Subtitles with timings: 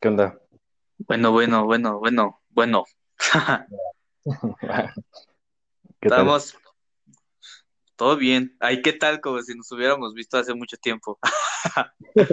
[0.00, 0.38] ¿Qué onda?
[0.98, 2.84] Bueno, bueno, bueno, bueno, bueno.
[6.00, 6.18] ¿Qué tal?
[6.20, 6.56] Estamos
[7.96, 8.56] todo bien.
[8.60, 9.20] Ay, ¿qué tal?
[9.20, 11.18] Como si nos hubiéramos visto hace mucho tiempo.
[12.14, 12.28] Pues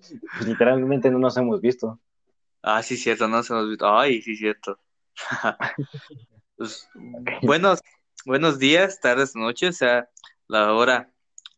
[0.46, 2.00] literalmente no nos hemos visto.
[2.62, 3.98] Ah, sí, cierto, no nos hemos visto.
[3.98, 4.78] Ay, sí, cierto.
[6.56, 6.88] Pues,
[7.42, 7.80] buenos,
[8.24, 10.08] buenos días, tardes, noches, o sea,
[10.46, 11.12] la hora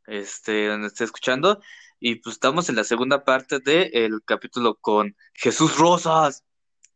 [0.06, 1.60] este, donde esté escuchando.
[2.06, 6.44] Y pues estamos en la segunda parte del capítulo con Jesús Rosas,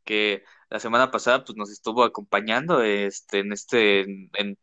[0.04, 4.58] que la semana pasada pues nos estuvo acompañando este, en este, en, en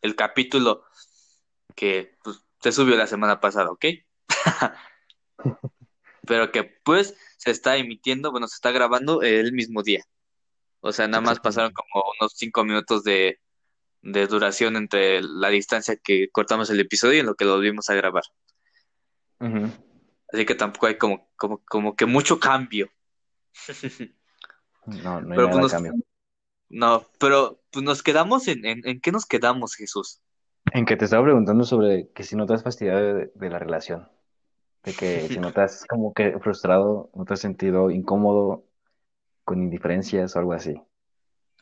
[0.00, 0.84] el capítulo
[1.74, 3.86] que pues, se subió la semana pasada, ¿ok?
[6.28, 10.04] Pero que pues se está emitiendo, bueno, se está grabando el mismo día.
[10.78, 13.40] O sea, nada más pasaron como unos cinco minutos de,
[14.02, 17.90] de duración entre la distancia que cortamos el episodio y en lo que lo volvimos
[17.90, 18.22] a grabar.
[19.40, 19.87] Ujú.
[20.32, 22.88] Así que tampoco hay como, como, como que mucho cambio.
[24.86, 25.92] No, no hay Pero pues nada nos, cambio.
[26.70, 30.22] no, pero pues nos quedamos en, en, ¿en qué nos quedamos, Jesús?
[30.72, 33.58] En que te estaba preguntando sobre que si no te has fastidiado de, de la
[33.58, 34.08] relación,
[34.84, 38.64] de que si no te has como que frustrado, no te has sentido incómodo
[39.44, 40.80] con indiferencias o algo así.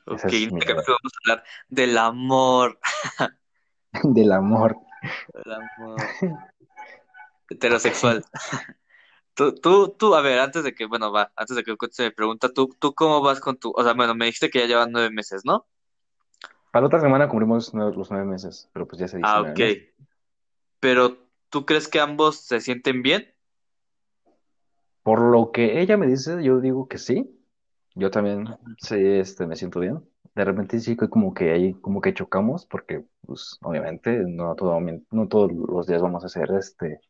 [0.06, 2.78] Ok, es capítulo vamos a hablar del amor.
[4.04, 4.76] Del amor.
[5.32, 5.96] El amor
[7.48, 8.24] heterosexual.
[9.34, 12.10] Tú, tú, tú, a ver, antes de que, bueno, va, antes de que se me
[12.10, 14.92] pregunta, ¿tú, tú cómo vas con tu, o sea, bueno, me dijiste que ya llevan
[14.92, 15.66] nueve meses, ¿no?
[16.72, 19.58] Para la otra semana cumplimos los nueve meses, pero pues ya se dice Ah, ok.
[19.58, 19.94] meses.
[20.80, 21.18] Pero,
[21.50, 23.30] ¿tú crees que ambos se sienten bien?
[25.02, 27.38] Por lo que ella me dice, yo digo que sí.
[27.94, 28.46] Yo también
[28.78, 30.02] sí, este, me siento bien.
[30.34, 34.78] De repente sí que como que ahí como que chocamos porque, pues, obviamente no todo,
[34.80, 37.00] no todos los días vamos a hacer este,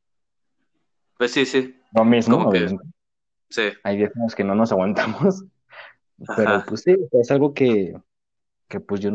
[1.18, 2.68] Pues sí, sí, lo mismo, que,
[3.50, 5.44] sí, Hay días en los que no nos aguantamos,
[6.36, 6.64] pero ajá.
[6.64, 7.94] pues sí, es algo que,
[8.68, 9.10] que pues yo,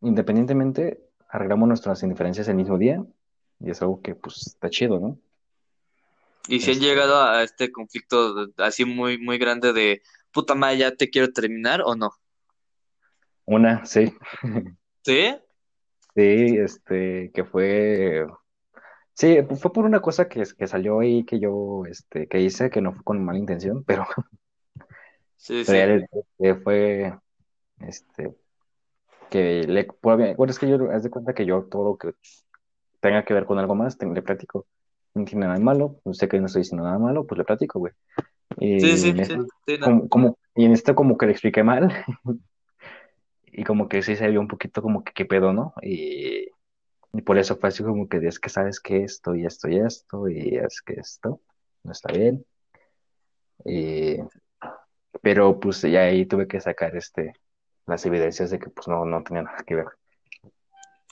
[0.00, 3.04] independientemente, arreglamos nuestras indiferencias el mismo día
[3.60, 5.18] y es algo que pues está chido, ¿no?
[6.48, 10.02] Y si han Este, llegado a este conflicto así muy, muy grande de,
[10.32, 12.12] puta madre, ya te quiero terminar o no?
[13.46, 14.12] una, sí,
[15.04, 15.36] ¿Sí?
[16.14, 18.26] sí, este, que fue
[19.14, 22.80] Sí, fue por una cosa que, que salió ahí que yo, este, que hice, que
[22.80, 24.06] no fue con mala intención, pero,
[25.36, 25.94] Sí, sí.
[26.64, 27.18] fue,
[27.80, 28.36] este,
[29.30, 32.12] que le, bueno, es que yo, haz de cuenta que yo todo lo que
[33.00, 34.66] tenga que ver con algo más, te- le platico.
[35.14, 37.44] No tiene nada de malo, pues, sé que no estoy diciendo nada malo, pues le
[37.44, 37.92] platico, güey.
[38.76, 39.98] Sí, Y sí, en sí, esto, sí, no.
[40.10, 41.88] como, y en esto como que le expliqué mal,
[43.46, 45.74] y como que sí se vio un poquito como que qué pedo, ¿no?
[45.82, 46.48] Y,
[47.14, 49.78] y por eso fue así como que es que sabes que esto y esto y
[49.80, 51.40] esto, y es que esto
[51.84, 52.44] no está bien.
[53.64, 54.18] Y
[55.22, 57.32] Pero pues ya ahí tuve que sacar este,
[57.86, 59.86] las evidencias de que pues no, no tenía nada que ver.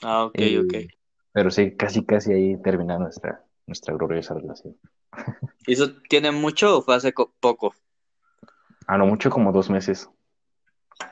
[0.03, 0.73] Ah, ok, ok.
[0.73, 0.89] Y-
[1.31, 4.77] pero sí, casi casi ahí termina nuestra, nuestra gloriosa relación.
[5.65, 7.75] ¿Y eso tiene mucho o fue hace co- poco?
[8.87, 10.09] A lo mucho como dos meses,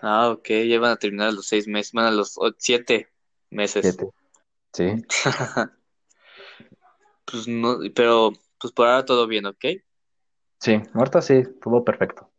[0.01, 3.09] Ah, ok, ya van a terminar los seis meses, van a los siete
[3.49, 3.97] meses.
[3.97, 4.11] siete.
[4.73, 5.05] Sí,
[7.25, 9.65] Pues no, pero pues por ahora todo bien, ¿ok?
[10.59, 12.31] sí, ahorita sí, todo perfecto.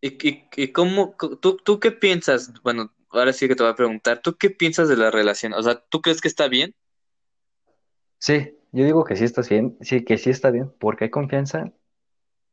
[0.00, 2.52] ¿Y, y, y cómo, tú, tú qué piensas?
[2.62, 5.52] Bueno, ahora sí que te voy a preguntar, ¿tú qué piensas de la relación?
[5.54, 6.74] O sea, ¿tú crees que está bien?
[8.18, 11.72] Sí, yo digo que sí estás bien, sí, que sí está bien, porque hay confianza,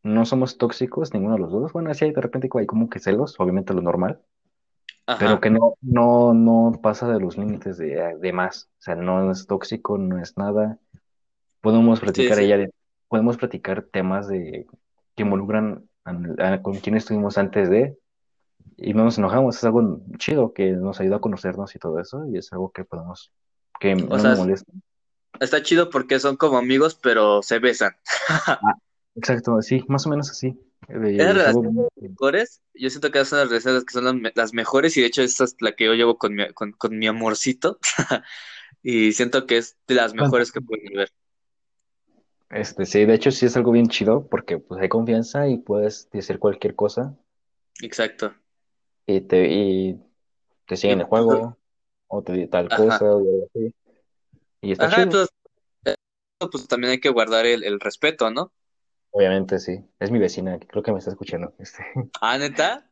[0.03, 1.73] no somos tóxicos ninguno de los dos.
[1.73, 4.21] Bueno, sí hay de repente hay como que celos, obviamente lo normal,
[5.19, 8.69] pero que no, no, no pasa de los límites de, de más.
[8.79, 10.77] O sea, no es tóxico, no es nada.
[11.61, 12.45] Podemos platicar sí.
[12.45, 12.73] ella de-
[13.07, 14.65] podemos platicar temas de
[15.15, 17.97] que involucran a- a- con quién estuvimos antes de
[18.77, 22.25] y no nos enojamos, es algo chido que nos ayuda a conocernos y todo eso
[22.27, 23.31] y es algo que podemos
[23.79, 24.71] que O no sea, molesta.
[25.39, 27.93] está chido porque son como amigos, pero se besan.
[29.15, 30.47] Exacto, sí, más o menos así.
[30.89, 34.53] Eh, es bien- mejores, yo siento que son las relaciones que son las, me- las
[34.53, 37.07] mejores y de hecho esta es la que yo llevo con mi, con, con mi
[37.07, 37.79] amorcito
[38.83, 41.11] y siento que es de las mejores que pueden haber.
[42.49, 46.09] este, sí, de hecho sí es algo bien chido porque pues hay confianza y puedes
[46.11, 47.15] decir cualquier cosa
[47.81, 48.33] Exacto.
[49.05, 50.01] y te, y
[50.67, 51.57] te siguen el juego
[52.07, 53.73] o te tal ajá, cosa o algo así,
[54.61, 55.11] y está ajá, chido.
[55.11, 55.29] pues,
[56.51, 58.51] pues también hay que guardar el, el respeto, ¿no?
[59.11, 59.83] Obviamente, sí.
[59.99, 61.53] Es mi vecina, que creo que me está escuchando.
[61.59, 61.83] Este.
[62.21, 62.89] Ah, neta,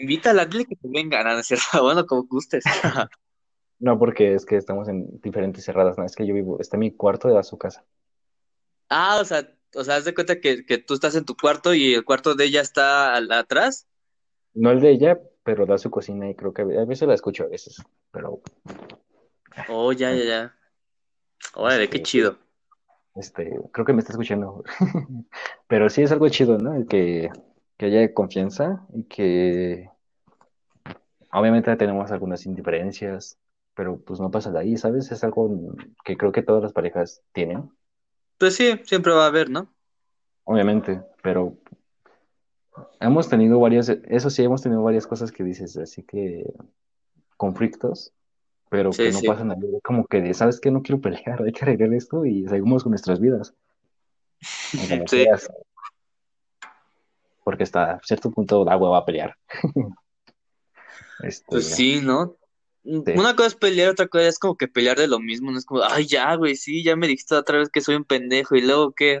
[0.00, 2.64] invítala, dile que te venga, no, es cierto, bueno, como gustes.
[3.80, 5.98] No, porque es que estamos en diferentes cerradas.
[5.98, 7.84] No, es que yo vivo, está mi cuarto de su casa.
[8.88, 11.74] Ah, o sea, o sea, haz de cuenta que, que tú estás en tu cuarto
[11.74, 13.86] y el cuarto de ella está al- atrás.
[14.54, 17.44] No el de ella, pero da su cocina y creo que a veces la escucho
[17.44, 18.40] a veces, pero
[19.68, 20.54] Oh, ya, ya, ya.
[21.54, 22.38] Órale, qué chido.
[23.14, 24.64] Este, creo que me está escuchando.
[25.68, 26.74] Pero sí es algo chido, ¿no?
[26.74, 27.30] El que,
[27.76, 29.90] que haya confianza y que
[31.32, 33.38] obviamente tenemos algunas indiferencias,
[33.74, 35.10] pero pues no pasa de ahí, ¿sabes?
[35.12, 35.50] Es algo
[36.04, 37.70] que creo que todas las parejas tienen,
[38.38, 39.74] Pues sí, siempre va a haber, ¿no?
[40.44, 41.58] obviamente, pero
[43.00, 46.44] hemos tenido varias, eso sí, hemos tenido varias cosas que dices, así que
[47.36, 48.12] conflictos,
[48.74, 49.26] pero que no sí.
[49.28, 50.72] pasan ahí, como que de, ¿sabes qué?
[50.72, 53.54] No quiero pelear, hay que arreglar esto y seguimos con nuestras vidas,
[55.08, 55.26] Sí,
[57.44, 59.36] porque hasta cierto punto da hueva a pelear.
[61.22, 62.36] Este, pues sí, ¿no?
[62.82, 63.12] sí.
[63.16, 65.64] Una cosa es pelear, otra cosa es como que pelear de lo mismo, no es
[65.64, 68.62] como, ay, ya, güey, sí, ya me dijiste otra vez que soy un pendejo y
[68.62, 69.20] luego qué.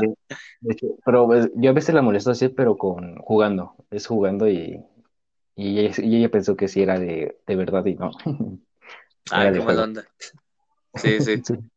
[0.00, 0.14] De,
[0.60, 4.48] de hecho, pero pues, yo a veces la molesto así, pero con jugando, es jugando
[4.48, 4.82] y,
[5.56, 8.12] y, ella, y ella pensó que sí era de, de verdad y no,
[9.30, 10.04] de qué mala onda.
[10.94, 11.42] Sí, sí.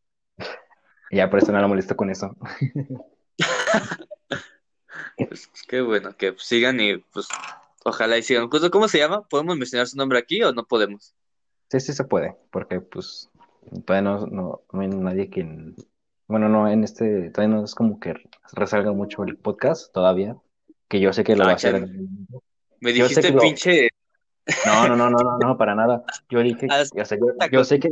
[1.12, 2.36] Ya por eso no la molesto con eso.
[5.18, 7.28] Pues qué bueno, que sigan y pues
[7.86, 8.50] ojalá y sigan.
[8.50, 9.22] ¿Cómo se llama?
[9.28, 11.14] ¿Podemos mencionar su nombre aquí o no podemos?
[11.70, 13.30] Sí, sí se puede, porque pues
[13.86, 15.76] todavía no, no, no hay nadie quien,
[16.28, 18.14] bueno, no, en este, todavía no es como que
[18.54, 20.38] resalga mucho el podcast todavía,
[20.88, 21.88] que yo sé que lo va a Ah, hacer.
[22.82, 23.90] Me dijiste lo, pinche.
[24.66, 26.04] No, no, no, no, no, no, para nada.
[26.30, 27.90] Yo dije, sea, yo, cuenta yo con sé que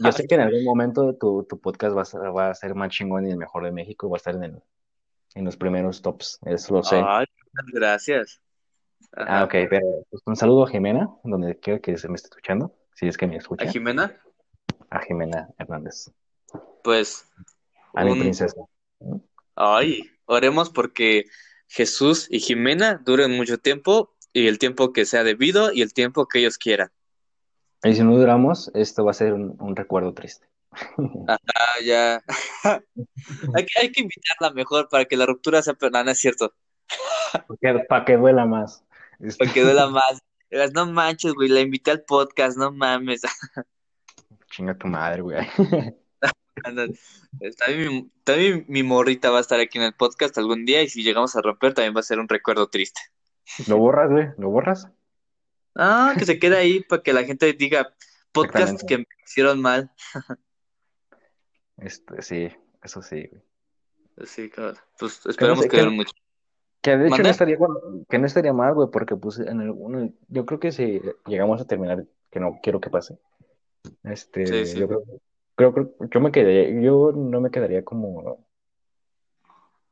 [0.00, 2.74] Yo sé que en algún momento tu, tu podcast va a, ser, va a ser
[2.74, 4.62] más chingón y el mejor de México, va a estar en, el-
[5.34, 6.96] en los primeros tops, eso lo sé.
[6.96, 7.26] Ay,
[7.72, 8.40] gracias.
[9.16, 12.74] Ah, ok, pero pues, un saludo a Jimena, donde quiera que se me esté escuchando,
[12.94, 14.16] si es que me ¿A escucha, Jimena?
[14.90, 16.12] a Jimena Hernández,
[16.82, 17.28] Pues
[17.94, 18.18] a mi un.
[18.20, 18.60] princesa.
[19.56, 21.24] Ay, oremos porque
[21.68, 26.26] Jesús y Jimena duren mucho tiempo y el tiempo que sea debido y el tiempo
[26.26, 26.90] que ellos quieran.
[27.84, 30.46] Y si no duramos, esto va a ser un, un recuerdo triste.
[31.28, 32.22] Ah, ya.
[33.54, 35.76] Hay que, hay que invitarla mejor para que la ruptura sea.
[35.80, 36.52] No, no es cierto.
[37.46, 38.84] Porque, para que duela más.
[39.38, 40.20] Para que duela más.
[40.74, 43.22] No manches, güey, la invité al podcast, no mames.
[44.50, 45.46] chinga tu madre, güey.
[48.24, 51.34] También mi morrita va a estar aquí en el podcast algún día y si llegamos
[51.36, 53.00] a romper también va a ser un recuerdo triste.
[53.68, 54.28] ¿Lo borras, güey?
[54.38, 54.88] ¿Lo borras?
[55.76, 57.94] Ah, que se quede ahí para que la gente diga
[58.34, 58.86] Exactamente.
[58.86, 59.90] que me hicieron mal.
[61.76, 62.48] Este, sí,
[62.82, 63.42] eso sí, güey.
[64.16, 66.12] Así que, pues Que no esperemos sé, que que, duren mucho.
[66.82, 67.58] Que de hecho no estaría,
[68.08, 71.66] que no estaría mal, güey, porque pues en alguno, yo creo que si llegamos a
[71.66, 73.18] terminar, que no quiero que pase,
[74.42, 74.80] Sí, este, sí.
[74.80, 75.04] yo creo,
[75.56, 78.43] creo, creo- yo me quedaría, yo no me quedaría como,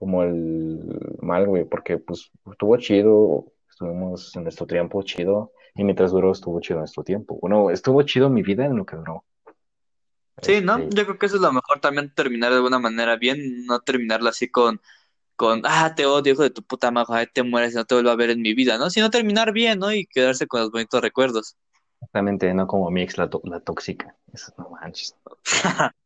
[0.03, 0.81] como el
[1.23, 6.61] mal, güey, porque pues estuvo chido, estuvimos en nuestro tiempo chido, y mientras duró estuvo
[6.61, 7.39] chido nuestro tiempo.
[7.41, 9.25] Bueno, estuvo chido mi vida en lo que duró.
[10.43, 10.79] Sí, ¿no?
[10.79, 13.81] Este, Yo creo que eso es lo mejor también terminar de alguna manera bien, no
[13.81, 14.81] terminarlo así con,
[15.37, 18.11] con, ah, te odio, hijo de tu puta madre, te mueres y no te vuelvo
[18.11, 18.91] a ver en mi vida, ¿no?
[18.91, 19.93] Sino terminar bien, ¿no?
[19.95, 21.57] Y quedarse con los bonitos recuerdos.
[22.01, 24.17] exactamente, no como mi ex, la, to- la tóxica.
[24.33, 25.17] Eso no manches.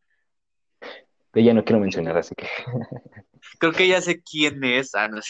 [1.37, 2.47] Ella no quiero mencionar, así que
[3.59, 4.95] Creo que ya sé quién es.
[4.95, 5.21] Ah, no.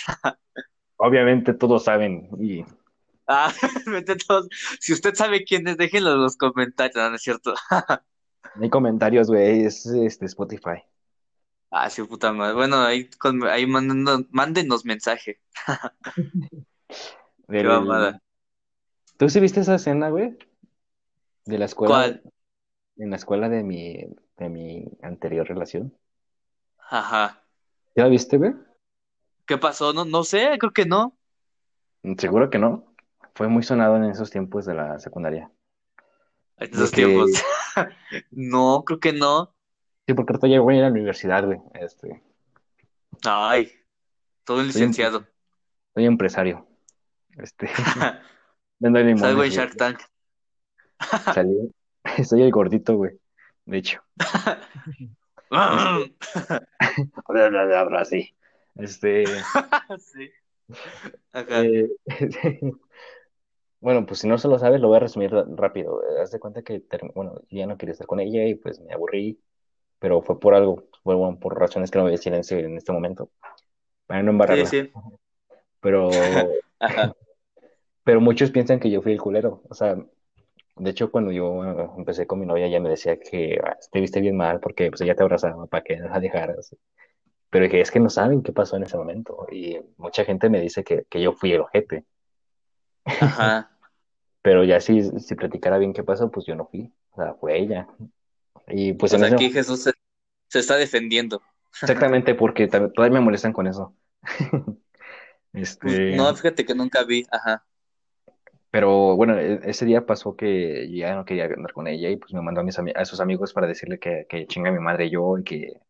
[0.97, 2.65] obviamente todos saben, y
[3.27, 3.53] Ah,
[4.29, 4.49] todos.
[4.81, 7.11] Si usted sabe quién es, déjenlo en los comentarios, ¿no?
[7.11, 7.55] ¿No es cierto?
[8.55, 10.83] No hay comentarios, güey, es este Spotify.
[11.73, 12.55] Ah, sí, puta madre.
[12.55, 15.41] Bueno, ahí, con, ahí mándenos, mándenos mensaje.
[17.49, 18.23] Qué mamada.
[19.17, 20.39] ¿Tú sí viste esa escena, güey?
[21.47, 22.23] De la escuela, ¿Cuál?
[22.97, 24.05] En la escuela de mi,
[24.37, 25.97] de mi anterior relación.
[26.79, 27.43] Ajá.
[27.95, 28.53] ¿Ya la viste, güey?
[29.47, 29.93] ¿Qué pasó?
[29.93, 31.17] No, no sé, creo que no.
[32.19, 32.95] Seguro que no.
[33.35, 35.51] Fue muy sonado en esos tiempos de la secundaria.
[36.59, 37.31] En esos que, tiempos.
[38.31, 39.55] No, creo que no.
[40.07, 41.61] sí, porque ahorita ya voy a ir a la universidad, güey.
[41.75, 42.23] Este,
[43.25, 43.71] Ay,
[44.45, 45.27] todo un- licenciado.
[45.95, 46.67] soy empresario.
[47.37, 47.69] Este,
[48.79, 49.55] vendo Salgo en limones.
[49.55, 50.01] Shark Tank.
[51.35, 51.71] Salí,
[52.25, 53.19] soy el gordito, güey.
[53.65, 54.01] De hecho.
[55.51, 56.13] Este,
[57.97, 58.35] así.
[58.77, 59.25] Este,
[59.99, 60.31] Sí.
[61.33, 61.63] Ajá.
[61.65, 61.89] eh,
[63.81, 66.01] Bueno, pues si no se lo sabes, lo voy a resumir rápido.
[66.21, 66.83] Haz de cuenta que,
[67.15, 69.41] bueno, ya no quería estar con ella y pues me aburrí,
[69.99, 72.61] pero fue por algo, fue bueno, por razones que no voy a decir en este,
[72.61, 73.31] en este momento,
[74.07, 74.67] para no Sí, embarrarla.
[74.67, 74.91] sí.
[75.81, 76.11] Pero,
[76.81, 77.15] Ajá.
[78.03, 79.63] pero muchos piensan que yo fui el culero.
[79.69, 79.97] O sea,
[80.77, 84.01] de hecho, cuando yo eh, empecé con mi novia, ella me decía que "Ah, te
[84.01, 86.77] viste bien mal porque pues ella te abrazaba para que la dejaras.
[87.51, 89.47] Pero dije, es que no saben qué pasó en ese momento.
[89.51, 92.05] Y mucha gente me dice que, que yo fui el ojete.
[93.05, 93.71] Ajá.
[94.43, 96.93] Pero ya si, si platicara bien qué pasó, pues yo no fui.
[97.13, 97.89] O sea, fue ella.
[98.69, 99.27] Y pues ese...
[99.35, 99.93] aquí Jesús se,
[100.49, 101.43] se está defendiendo.
[101.71, 103.95] Exactamente, porque todavía me molestan con eso.
[105.53, 107.25] Pues, Este, no, fíjate que nunca vi.
[107.31, 107.65] Ajá.
[108.77, 112.35] Pero bueno, e- ese día pasó que ya no quería andar con ella y pues
[112.35, 115.09] me mandó a, mis a sus amigos para decirle que, que chinga a mi madre
[115.09, 115.81] yo y que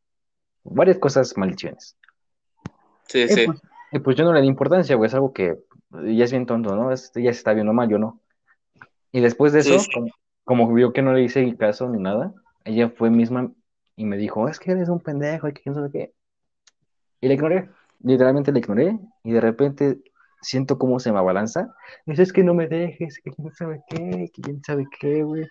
[0.62, 1.96] varias cosas maldiciones.
[3.08, 3.46] Sí, Y sí.
[3.46, 5.58] pues, y pues yo no le di importancia, güey, es algo que
[5.90, 6.92] ya es bien tonto, ¿no?
[6.92, 8.20] Es- ya se está viendo mal, yo no.
[9.10, 9.88] Y después de eso, sí.
[9.92, 10.10] como,
[10.44, 13.52] como vio que no le hice caso ni nada, ella fue misma
[13.96, 16.14] y me dijo, es que eres un pendejo y que sabe qué.
[17.20, 17.68] Y la ignoré,
[18.00, 19.98] literalmente la ignoré y de repente
[20.40, 21.74] siento cómo se me abalanza.
[22.06, 25.46] Dice, es que no me dejes, que quién sabe qué, que quién sabe qué, güey.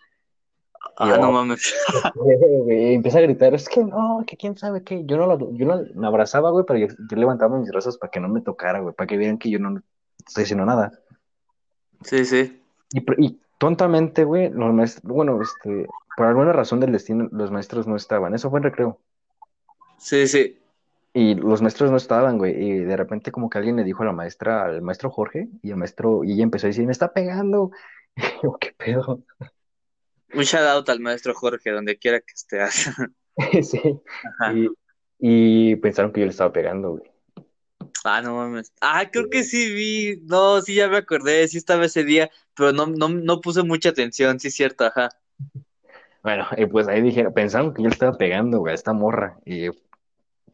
[0.98, 1.74] Ah, no mames.
[2.70, 5.04] empieza a gritar, es que no, que quién sabe qué.
[5.06, 8.12] Yo no, lo- yo no me abrazaba, güey, pero yo, yo levantaba mis brazos para
[8.12, 9.82] que no me tocara, güey, para que vieran que yo no
[10.26, 10.92] estoy haciendo nada.
[12.04, 12.62] Sí, sí.
[12.94, 17.88] Y, y tontamente, güey, los maestros, bueno, este, por alguna razón del destino, los maestros
[17.88, 18.34] no estaban.
[18.36, 19.00] Eso fue en recreo.
[19.98, 20.60] Sí, sí.
[21.18, 22.62] Y los maestros no estaban, güey.
[22.62, 25.70] Y de repente como que alguien le dijo a la maestra, al maestro Jorge, y
[25.70, 27.72] el maestro, y ella empezó a decir, me está pegando.
[28.18, 29.24] Y yo, ¿qué pedo?
[30.34, 32.92] Un shout out al maestro Jorge, donde quiera que estés.
[33.64, 33.80] Sí.
[34.42, 34.54] Ajá.
[34.54, 34.70] Y,
[35.20, 37.04] y pensaron que yo le estaba pegando, güey.
[38.04, 38.74] Ah, no mames.
[38.82, 40.22] Ah, creo que sí vi.
[40.26, 41.48] No, sí, ya me acordé.
[41.48, 44.38] Sí estaba ese día, pero no, no, no puse mucha atención.
[44.42, 45.12] Sí, es cierto, ajá.
[46.24, 49.38] Bueno, y pues ahí dijeron, pensaron que yo le estaba pegando, güey, a esta morra.
[49.46, 49.70] Y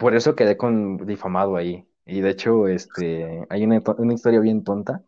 [0.02, 1.88] por eso quedé con difamado ahí.
[2.08, 5.04] Y de hecho, este, hay una, una historia bien tonta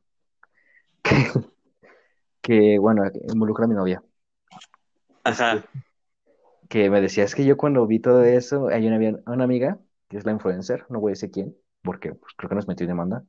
[2.42, 4.04] que, bueno, involucra a mi novia.
[5.24, 5.66] Ajá.
[6.70, 10.18] Que me decía, es que yo cuando vi todo eso, hay una, una amiga, que
[10.18, 13.24] es la influencer, no voy a decir quién, porque pues, creo que nos metió demanda.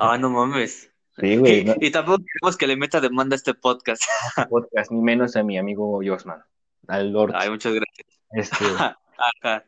[0.00, 0.90] Ah, no mames.
[1.16, 4.02] Sí, güey, Y, no, y tampoco queremos que le meta demanda a este podcast.
[4.50, 6.42] podcast, ni menos a mi amigo Josman,
[6.88, 7.34] al Lord.
[7.36, 8.08] Ay, muchas gracias.
[8.32, 9.64] Este, Ajá.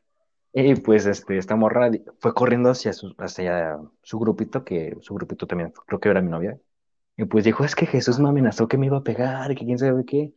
[0.58, 5.46] Y pues este, esta morra fue corriendo hacia su, hacia su grupito, que su grupito
[5.46, 6.58] también creo que era mi novia.
[7.18, 9.78] Y pues dijo, es que Jesús me amenazó que me iba a pegar, que quién
[9.78, 10.32] sabe qué.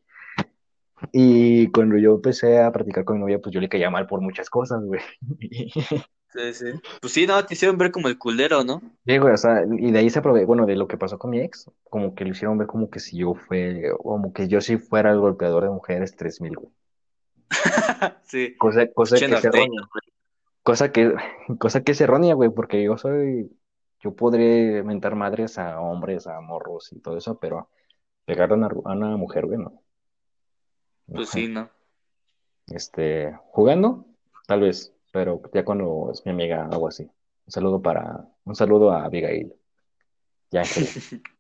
[1.14, 4.20] Y cuando yo empecé a practicar con mi novia, pues yo le caía mal por
[4.20, 5.02] muchas cosas, güey.
[6.32, 6.66] Sí, sí.
[7.02, 8.84] Pues sí, no, te hicieron ver como el culero, ¿no?
[9.04, 11.32] Sí, güey, o sea, y de ahí se aprobé, bueno, de lo que pasó con
[11.32, 14.62] mi ex, como que lo hicieron ver como que si yo fue, como que yo
[14.62, 16.72] sí fuera el golpeador de mujeres 3000, güey.
[18.26, 18.56] Sí.
[18.58, 19.82] Cosa, cosa que errónea,
[20.70, 21.16] cosa que,
[21.58, 23.52] cosa que es errónea, güey, porque yo soy,
[24.02, 27.70] yo podré mentar madres a hombres, a morros y todo eso, pero
[28.26, 29.82] pegar a una, a una mujer, güey, no.
[31.08, 31.72] Pues sí, ¿no?
[32.68, 34.06] Este, jugando,
[34.46, 37.04] tal vez, pero ya cuando es mi amiga, algo así.
[37.04, 39.56] Un saludo para, un saludo a Abigail
[40.52, 40.86] y Ángela,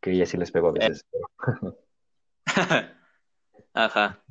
[0.00, 1.06] que ella sí les pegó a veces.
[2.44, 2.94] pero-
[3.72, 4.20] Ajá.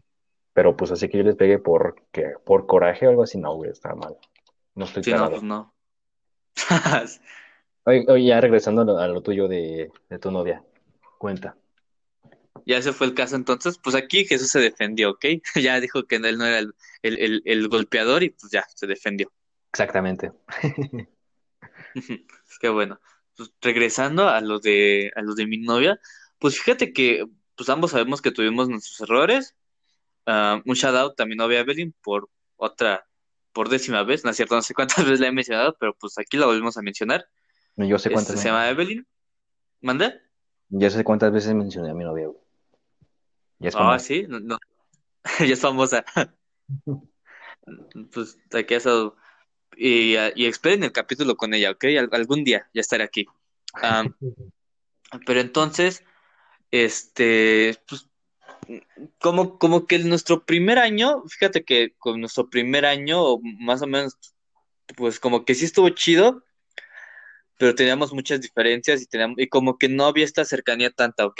[0.55, 3.55] Pero pues así que yo les pegué por, que, por coraje o algo así, no,
[3.55, 4.15] güey, está mal.
[4.75, 5.73] No estoy Sí, no, pues no.
[7.85, 10.63] Oye, oye, ya regresando a lo, a lo tuyo de, de tu novia,
[11.17, 11.57] cuenta.
[12.65, 15.25] Ya ese fue el caso entonces, pues aquí Jesús se defendió, ¿ok?
[15.61, 18.87] Ya dijo que él no era el, el, el, el golpeador y pues ya, se
[18.87, 19.31] defendió.
[19.73, 20.31] Exactamente.
[22.61, 22.99] Qué bueno.
[23.35, 25.99] Pues regresando a lo de, a lo de mi novia,
[26.39, 27.25] pues fíjate que
[27.55, 29.55] pues ambos sabemos que tuvimos nuestros errores.
[30.25, 33.05] Ah, un shout out a mi novia Evelyn por otra,
[33.53, 36.17] por décima vez, no es cierto, no sé cuántas veces la he mencionado, pero pues
[36.17, 37.27] aquí la volvemos a mencionar.
[37.77, 39.07] Yo sé Este, cuántas, se llama Evelyn.
[39.81, 40.21] ¿Mande?
[40.69, 42.39] yo sé cuántas veces mencioné a mi novia, güey.
[43.59, 44.57] Ya es Ah, sí, no, no.
[45.39, 46.05] Ya es famosa.
[48.11, 49.15] Pues aquí ha estado.
[49.77, 51.85] Y, y esperen el capítulo con ella, ¿ok?
[51.99, 53.27] Al- algún día ya estaré aquí.
[55.25, 56.03] Pero entonces,
[56.71, 58.09] este, pues,
[59.19, 64.17] como, como que nuestro primer año, fíjate que con nuestro primer año, más o menos,
[64.95, 66.43] pues como que sí estuvo chido,
[67.57, 71.39] pero teníamos muchas diferencias y teníamos, y como que no había esta cercanía tanta, ¿ok?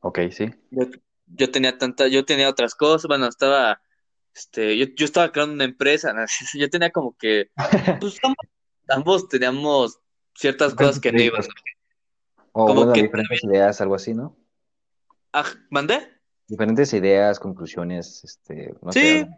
[0.00, 0.50] Ok, sí.
[0.70, 0.86] Yo,
[1.26, 3.80] yo tenía tanta, yo tenía otras cosas, bueno, estaba,
[4.34, 6.24] este, yo, yo estaba creando una empresa, ¿no?
[6.58, 7.50] Yo tenía como que,
[8.00, 8.46] pues ambos,
[8.88, 10.00] ambos teníamos
[10.34, 11.42] ciertas cosas que no iban.
[12.52, 14.36] O Como bueno, que diferentes ideas, algo así, ¿no?
[15.32, 16.11] Ah, ¿mandé?
[16.52, 19.28] Diferentes ideas, conclusiones, este, no Sí, sé.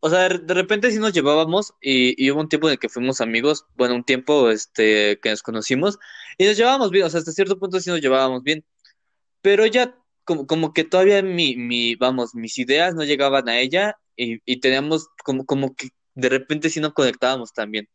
[0.00, 2.88] o sea, de repente sí nos llevábamos y, y hubo un tiempo en el que
[2.88, 5.98] fuimos amigos, bueno, un tiempo este, que nos conocimos
[6.38, 8.64] y nos llevábamos bien, o sea, hasta cierto punto sí nos llevábamos bien,
[9.42, 13.96] pero ya como, como que todavía mi, mi, vamos, mis ideas no llegaban a ella
[14.16, 17.88] y, y teníamos como, como que de repente sí no conectábamos también.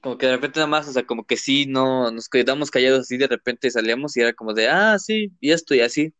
[0.00, 3.00] Como que de repente nada más, o sea, como que sí, no, nos quedamos callados
[3.00, 6.14] así, de repente salíamos y era como de, ah, sí, y esto y así.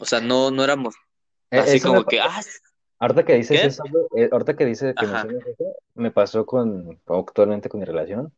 [0.00, 0.94] O sea, no, no éramos
[1.50, 2.40] Eh, así eso como que, ah,
[3.00, 3.66] Ahorita que dices ¿qué?
[3.66, 3.82] eso,
[4.16, 5.28] eh, ahorita que dices que eso,
[5.94, 8.32] me pasó con actualmente con mi relación,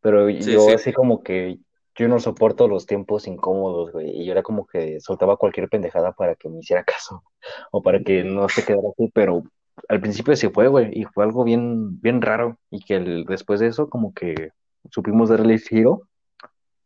[0.00, 0.74] pero sí, yo sí.
[0.74, 1.58] así como que
[1.96, 6.12] yo no soporto los tiempos incómodos, güey, y yo era como que soltaba cualquier pendejada
[6.12, 7.24] para que me hiciera caso
[7.72, 9.42] o para que no se quedara así, pero
[9.88, 13.60] al principio se fue, güey, y fue algo bien, bien raro y que el- después
[13.60, 14.50] de eso como que
[14.90, 16.08] supimos darle el giro,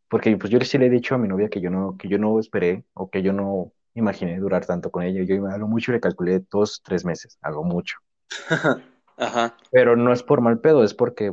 [0.09, 2.19] porque pues yo sí le he dicho a mi novia que yo no, que yo
[2.19, 5.93] no esperé o que yo no imaginé durar tanto con ella, yo a lo mucho
[5.93, 7.99] le calculé dos, tres meses, a lo mucho.
[9.17, 11.33] Ajá, Pero no es por mal pedo, es porque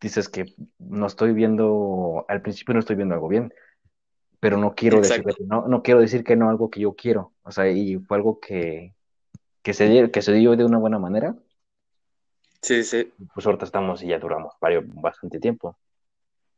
[0.00, 3.52] dices que no estoy viendo, al principio no estoy viendo algo bien,
[4.40, 5.34] pero no quiero exacto.
[5.36, 7.34] que no, no quiero decir que no algo que yo quiero.
[7.42, 8.94] O sea, y fue algo que,
[9.68, 11.36] que se dio, que se dio de una buena manera.
[12.62, 13.12] Sí, sí.
[13.34, 15.78] Pues ahorita estamos y ya duramos varios, bastante tiempo.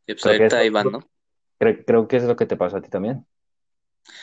[0.07, 1.11] Y pues Creo ahorita ahí van, ¿no?
[1.59, 3.27] creo, creo que es lo que te pasó a ti también.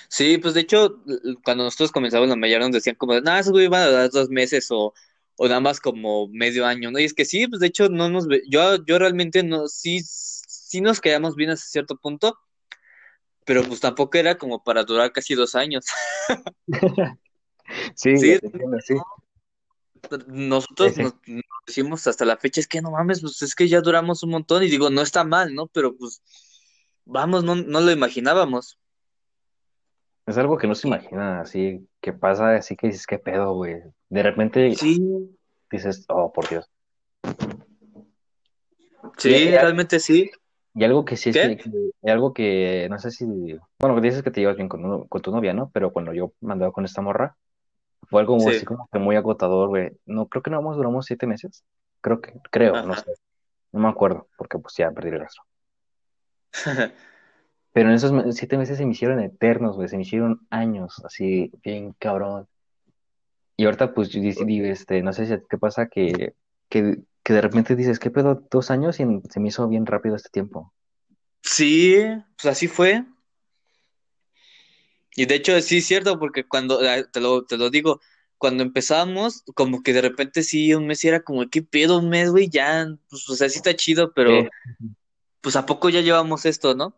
[0.08, 1.04] Sí, pues de hecho,
[1.44, 4.30] cuando nosotros comenzamos la mayoría nos decían como, nada, esos güey van a dar dos
[4.30, 4.94] meses o,
[5.36, 6.98] o nada más como medio año, ¿no?
[6.98, 10.80] Y es que sí, pues de hecho no nos yo, yo realmente no, sí, sí
[10.80, 12.40] nos quedamos bien hasta cierto punto,
[13.44, 15.84] pero pues tampoco era como para durar casi dos años.
[17.96, 18.96] Sí, Sí, ya te entiendo, sí.
[20.28, 23.68] nosotros Sí, nos, nos decimos hasta la fecha, es que no mames, pues es que
[23.68, 25.68] ya duramos un montón y digo, no está mal, ¿no?
[25.68, 26.22] Pero pues,
[27.06, 28.78] vamos, no, no lo imaginábamos.
[30.26, 33.82] Es algo que no se imagina, así, que pasa, así que dices, ¿qué pedo, güey?
[34.10, 35.02] De repente sí,
[35.72, 36.70] dices, oh, por Dios.
[37.44, 40.30] Y- sí, realmente sí.
[40.76, 43.26] y algo que sí es que, algo que, no sé si,
[43.80, 45.70] bueno, dices que te llevas bien con, uno- con tu novia, ¿no?
[45.74, 47.38] Pero cuando yo mandaba con esta morra,
[48.10, 49.92] fue algo así Sí, como que muy agotador, güey.
[50.06, 51.64] No, creo que no más duramos siete meses.
[52.02, 53.04] Creo que, creo, no ajá.
[53.04, 53.14] sé.
[53.72, 55.44] No me acuerdo, porque pues ya perdí el rastro.
[57.74, 59.88] Pero en esos siete meses se me hicieron eternos, güey.
[59.88, 62.48] Se me hicieron años, así, bien cabrón.
[63.56, 66.34] Y ahorita, pues, yo este, no sé si a ti te pasa que,
[66.70, 68.44] que, que de repente dices, ¿qué pedo?
[68.50, 70.74] Dos años y se me hizo bien rápido este tiempo.
[71.44, 71.98] Sí,
[72.36, 73.06] pues así fue.
[75.18, 78.00] Y de hecho sí es cierto, porque cuando, ah, te lo, te lo digo,
[78.38, 82.30] cuando empezamos, como que de repente sí, un mes era como, ¿qué pedo un mes,
[82.32, 82.50] güey?
[82.50, 84.48] Ya, pues, o sea, sí está chido, pero Sí.
[85.42, 86.96] pues ¿a poco ya llevamos esto, no?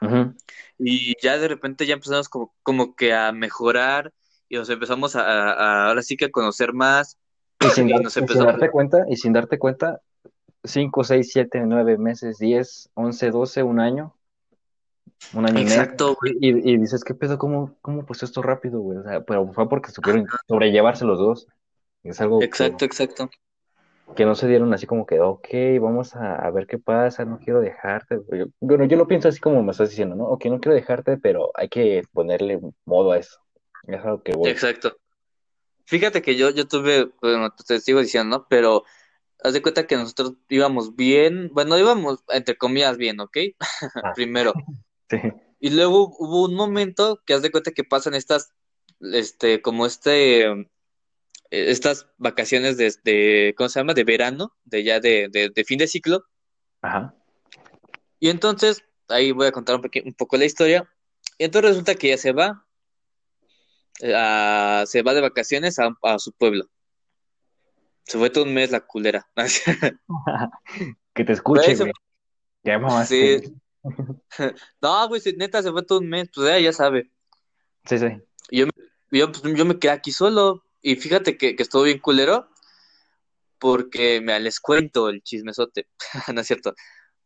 [0.00, 0.34] Ujú.
[0.78, 4.12] Y ya de repente ya empezamos como, como que a mejorar
[4.48, 7.18] y nos empezamos a, a- a- ahora sí que a conocer más
[7.60, 10.00] Y sin, y dar- nos y sin empezamos, darte cuenta, y sin darte cuenta,
[10.64, 14.16] cinco, seis, siete, nueve meses, diez, once, doce, un año,
[15.34, 17.38] un año exacto, Y, y- y dices, ¿qué pedo?
[17.38, 18.98] ¿Cómo, cómo pues esto rápido, güey?
[18.98, 21.46] O sea, pero fue porque supieron sobrellevarse los dos.
[22.02, 23.30] Es algo que, exacto, exacto.
[24.16, 25.48] que no se dieron así como que, ok,
[25.80, 28.16] vamos a, a ver qué pasa, no quiero dejarte.
[28.16, 28.44] güey.
[28.60, 30.24] Bueno, yo lo pienso así como me estás diciendo, ¿no?
[30.24, 33.38] Ok, no quiero dejarte, pero hay que ponerle modo a eso.
[33.86, 34.50] Es algo que voy.
[34.50, 34.96] Exacto.
[35.86, 38.46] Fíjate que yo, yo tuve, bueno, te sigo diciendo, ¿no?
[38.48, 38.84] Pero
[39.42, 43.36] haz de cuenta que nosotros íbamos bien, bueno, íbamos entre comillas bien, ¿ok?
[44.04, 44.52] Ah, Primero.
[45.20, 45.32] Sí.
[45.60, 48.52] Y luego hubo un momento que haz de cuenta que pasan estas,
[49.00, 50.66] este, como este, eh,
[51.50, 53.94] estas vacaciones de, de, ¿cómo se llama?
[53.94, 56.24] De verano, de ya de, de, de fin de ciclo.
[56.80, 57.14] Ajá.
[58.18, 60.88] Y entonces, ahí voy a contar un, un poco la historia.
[61.38, 62.66] Y entonces resulta que ella se va,
[64.00, 66.64] eh, a- se va de vacaciones a, a su pueblo.
[68.04, 69.28] Se fue todo un mes la culera.
[71.14, 71.92] Que te escuche, güey.
[72.64, 73.54] Ya sí.
[74.80, 77.10] No, güey, neta, se fue todo un mes, pues ella ya sabe.
[77.84, 78.06] Sí, sí.
[78.50, 80.64] Y yo, me- yo, pues, yo me quedé aquí solo.
[80.80, 82.48] Y fíjate que, que estuvo bien culero,
[83.58, 85.88] porque me les cuento el chismesote.
[86.34, 86.74] No es cierto.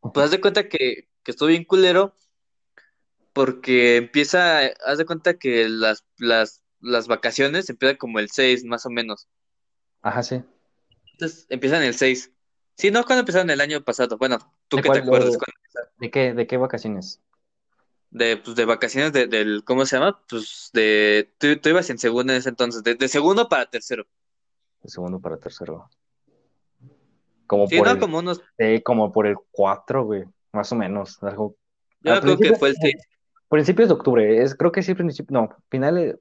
[0.00, 2.14] Pues haz de cuenta que, que estuvo bien culero,
[3.32, 8.86] porque empieza, haz de cuenta que las, las, las vacaciones empiezan como el 6, más
[8.86, 9.28] o menos.
[10.02, 10.42] Ajá, sí.
[11.12, 12.30] Entonces empiezan el 6.
[12.76, 14.18] Sí, no, cuando empezaron el año pasado.
[14.18, 14.38] Bueno,
[14.68, 15.32] ¿tú ¿De qué te acuerdas?
[15.32, 15.65] de- ¿Cuándo empezaron?
[15.98, 17.20] ¿De qué, de qué vacaciones?
[18.10, 20.20] De, pues, de vacaciones de- del, ¿cómo se llama?
[20.28, 24.06] Pues de, tú, tú ibas en segundo en ese entonces, de, de segundo para tercero.
[24.82, 25.90] De segundo para tercero.
[27.46, 30.24] Como Sí, por no, el, como unos, eh, como por el 4, güey.
[30.52, 31.22] Más o menos.
[31.22, 31.56] Algo.
[32.00, 32.94] yo creo que fue el 6.
[33.48, 34.42] principios de octubre.
[34.42, 36.16] Es, creo que sí, principio, no, finales,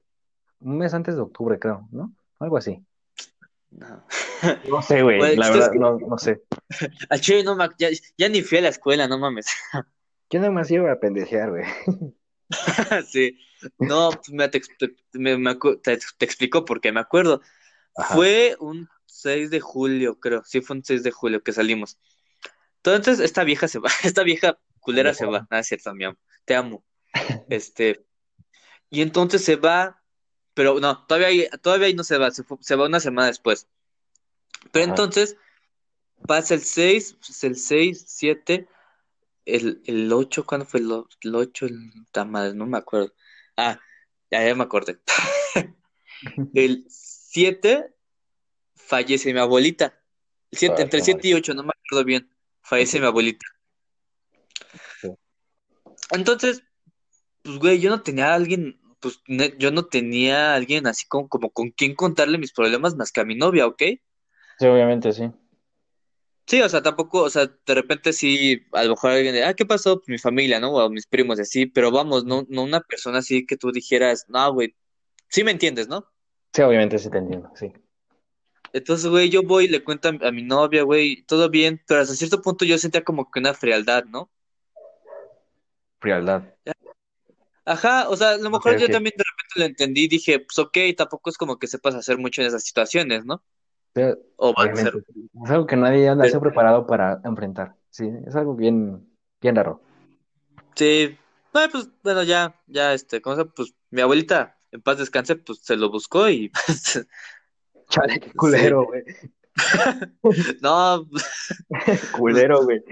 [0.60, 2.12] un mes antes de octubre, creo, ¿no?
[2.38, 2.82] Algo así.
[3.70, 4.04] No.
[4.68, 5.18] No sé, güey.
[5.18, 6.42] Bueno, el La es verdad, que no, no sé.
[7.10, 9.46] al chile no me ac- ya, ya ni fui a la escuela, no mames.
[10.30, 11.64] Yo nada más iba a pendejear, güey.
[13.10, 13.38] Sí,
[13.78, 14.60] no, pues me, te,
[15.14, 17.40] me- me te- te explico porque me acuerdo.
[17.96, 18.14] Ajá.
[18.14, 20.44] Fue un 6 de julio, creo.
[20.44, 21.98] Sí, fue un 6 de julio que salimos.
[22.76, 25.40] Entonces, esta vieja se va, esta vieja culera se va.
[25.50, 26.18] Nada, es cierto, mi amo.
[26.44, 26.84] Te amo.
[27.48, 28.06] Este.
[28.90, 30.00] Y entonces se va,
[30.54, 33.66] pero no, todavía todavía no se va, se, fue- se va una semana después.
[34.70, 34.92] Pero Ajá.
[34.92, 35.36] entonces
[36.26, 38.68] pasa el 6, pues, el 6, 7,
[39.44, 40.90] el, el 8, ¿cuándo fue el,
[41.22, 41.66] el 8?
[41.66, 41.90] El,
[42.26, 43.12] madre, no me acuerdo.
[43.56, 43.80] Ah,
[44.30, 44.98] ya, ya me acordé.
[46.54, 47.94] El 7
[48.74, 49.98] fallece mi abuelita.
[50.50, 52.28] El siete- Ah, entre está 7 y 8, no me acuerdo bien.
[52.62, 53.02] Fallece Ok.
[53.02, 53.46] mi abuelita.
[55.00, 55.08] Sí.
[56.10, 56.62] Entonces,
[57.42, 59.20] pues, güey, yo no tenía a alguien, pues,
[59.58, 63.20] yo no tenía a alguien así como, como con quien contarle mis problemas más que
[63.20, 63.82] a mi novia, ¿ok?
[64.58, 65.30] Sí, obviamente, sí.
[66.46, 69.54] Sí, o sea, tampoco, o sea, de repente sí, a lo mejor alguien de, ah,
[69.54, 69.98] ¿qué pasó?
[69.98, 70.72] Pues mi familia, ¿no?
[70.72, 74.52] O mis primos así, pero vamos, no, no una persona así que tú dijeras, no,
[74.52, 74.76] güey,
[75.28, 76.06] sí me entiendes, ¿no?
[76.52, 77.72] Sí, obviamente sí te entiendo, sí.
[78.72, 82.14] Entonces, güey, yo voy y le cuento a, mi novia, güey, todo bien, pero hasta
[82.14, 84.30] cierto punto yo sentía como que una frialdad, ¿no?
[85.98, 86.44] Frialdad.
[87.64, 90.38] Ajá, o sea, a lo mejor Ok, yo también de repente lo entendí y dije,
[90.38, 93.42] pues ok, tampoco es como que sepas hacer mucho en esas situaciones, ¿no?
[94.36, 94.92] O a ser.
[95.44, 97.74] Es algo que nadie anda Pero- preparado para enfrentar.
[97.90, 99.08] Sí, es algo bien,
[99.40, 99.80] bien raro.
[100.74, 101.16] Sí,
[101.54, 103.44] no, pues bueno, ya, ya, este, ¿cómo se?
[103.46, 107.06] Pues mi abuelita, en paz descanse, pues se lo buscó y pues,
[107.88, 109.02] Chale, qué culero, güey.
[110.60, 111.08] no,
[112.18, 112.82] Culero, güey.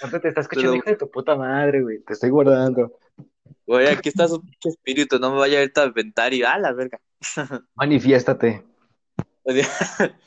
[0.00, 2.00] Ahorita te está escuchando, hijo de tu puta madre, güey.
[2.02, 2.98] Te estoy guardando.
[3.66, 6.98] güey, aquí está su espíritu, no me vaya a aventar y, ah, la verga.
[7.74, 8.64] Manifiéstate.
[9.44, 10.18] O sea,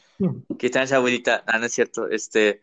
[0.58, 1.43] ¿Qué tal esa abuelita?
[1.47, 2.62] Ah, no es cierto, este,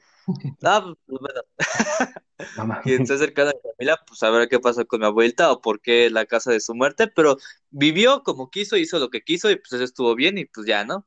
[0.61, 1.41] no, pues bueno,
[2.83, 5.81] quien está cercano a mi familia, pues sabrá qué pasó con mi abuelita o por
[5.81, 7.37] qué la casa de su muerte, pero
[7.71, 10.85] vivió como quiso, hizo lo que quiso y pues eso estuvo bien y pues ya,
[10.85, 11.07] ¿no?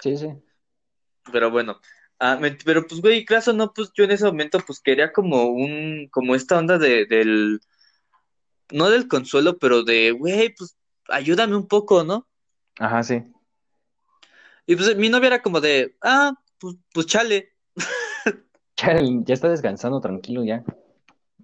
[0.00, 0.28] Sí, sí.
[1.32, 1.80] Pero bueno,
[2.18, 5.44] ah, me- pero pues güey, caso no, pues yo en ese momento pues quería como
[5.46, 7.60] un, como esta onda de, del,
[8.72, 10.76] no del consuelo, pero de, güey, pues
[11.08, 12.26] ayúdame un poco, ¿no?
[12.78, 13.22] Ajá, sí.
[14.66, 17.52] Y pues mi novia era como de, ah, pues, pues chale,
[18.76, 20.62] Chale, ya está descansando, tranquilo, ya.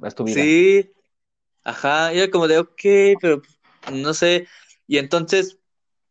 [0.03, 0.43] Haz tu vida.
[0.43, 0.93] sí,
[1.65, 2.83] ajá, y era como de, ok,
[3.21, 3.59] pero pues,
[3.93, 4.47] no sé,
[4.87, 5.59] y entonces,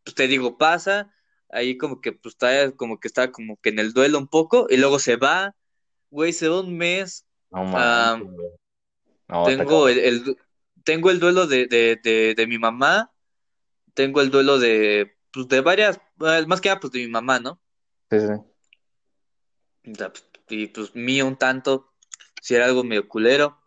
[0.04, 1.12] pues te digo, pasa,
[1.50, 4.66] ahí como que pues está, como que está como que en el duelo un poco,
[4.68, 5.54] y luego se va,
[6.10, 8.48] güey, se va un mes, No Ah, mames, güey.
[9.28, 10.36] No, tengo el, el
[10.84, 13.12] tengo el duelo de, de, de, de mi mamá,
[13.94, 16.00] tengo el duelo de, pues, de varias,
[16.46, 17.60] más que nada, pues de mi mamá, ¿no?
[18.10, 18.52] Sí, sí.
[19.82, 21.92] Pues, y pues mío un tanto,
[22.40, 23.60] si era algo medio culero,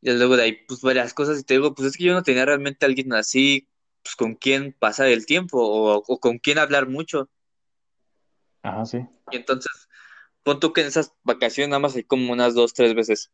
[0.00, 2.22] y luego de ahí, pues varias cosas, y te digo, pues es que yo no
[2.22, 3.68] tenía realmente alguien así,
[4.02, 7.30] pues con quien pasar el tiempo, o, o con quien hablar mucho,
[8.62, 8.98] Ajá, sí.
[9.30, 9.88] y entonces,
[10.42, 13.30] pon tú que en esas vacaciones nada más hay como unas dos, tres veces,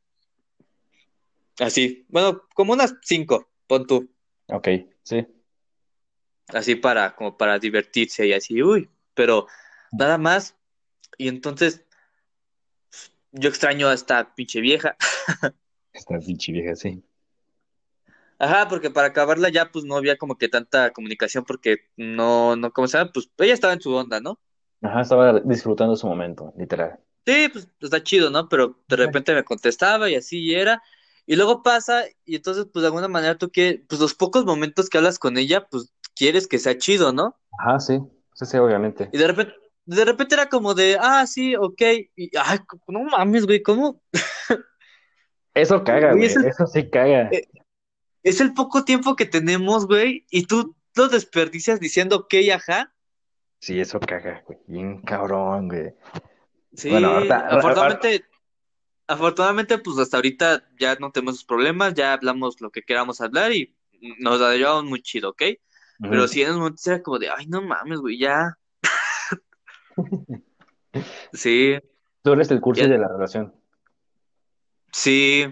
[1.58, 4.10] así, bueno, como unas cinco, pon tú.
[4.48, 4.68] Ok,
[5.02, 5.26] sí.
[6.54, 9.46] Así para, como para divertirse y así, uy, pero
[9.92, 10.56] nada más.
[11.18, 11.84] Y entonces,
[13.32, 14.96] yo extraño a esta pinche vieja.
[15.92, 17.02] Esta pinche vieja, sí.
[18.38, 22.72] Ajá, porque para acabarla ya pues no había como que tanta comunicación porque no, no,
[22.72, 23.10] ¿cómo se llama?
[23.12, 24.40] Pues ella estaba en su onda, ¿no?
[24.80, 26.98] Ajá, estaba disfrutando su momento, literal.
[27.26, 28.48] Sí, pues está chido, ¿no?
[28.48, 30.82] Pero de repente me contestaba y así y era.
[31.26, 34.88] Y luego pasa y entonces pues de alguna manera tú que, pues los pocos momentos
[34.88, 37.35] que hablas con ella, pues quieres que sea chido, ¿no?
[37.59, 37.98] Ajá, sí.
[38.35, 39.09] Sí, sí, obviamente.
[39.11, 39.54] Y de repente,
[39.87, 41.80] de repente era como de, ah, sí, ok.
[42.14, 44.02] Y, ay, no mames, güey, ¿cómo?
[45.54, 47.30] Eso caga, Güey, eso- Eso sí caga.
[47.33, 47.48] Eh,
[48.22, 52.92] Es el poco tiempo que tenemos, güey, y tú lo desperdicias diciendo ok, ajá.
[53.61, 54.59] Sí, eso caga, güey.
[54.66, 55.94] Bien cabrón, güey.
[56.74, 58.24] Sí, Bueno, ahorita- afortunadamente,
[59.06, 63.74] afortunadamente, pues hasta ahorita ya no tenemos problemas, ya hablamos lo que queramos hablar y
[64.18, 65.42] nos la llevamos muy chido, ¿ok?
[66.00, 68.56] Pero sí, en un momento era como de, ay, no mames, güey, ya.
[71.32, 71.78] Sí,
[72.22, 73.54] Tú eres el curso Ya- de la relación.
[74.92, 75.46] sí.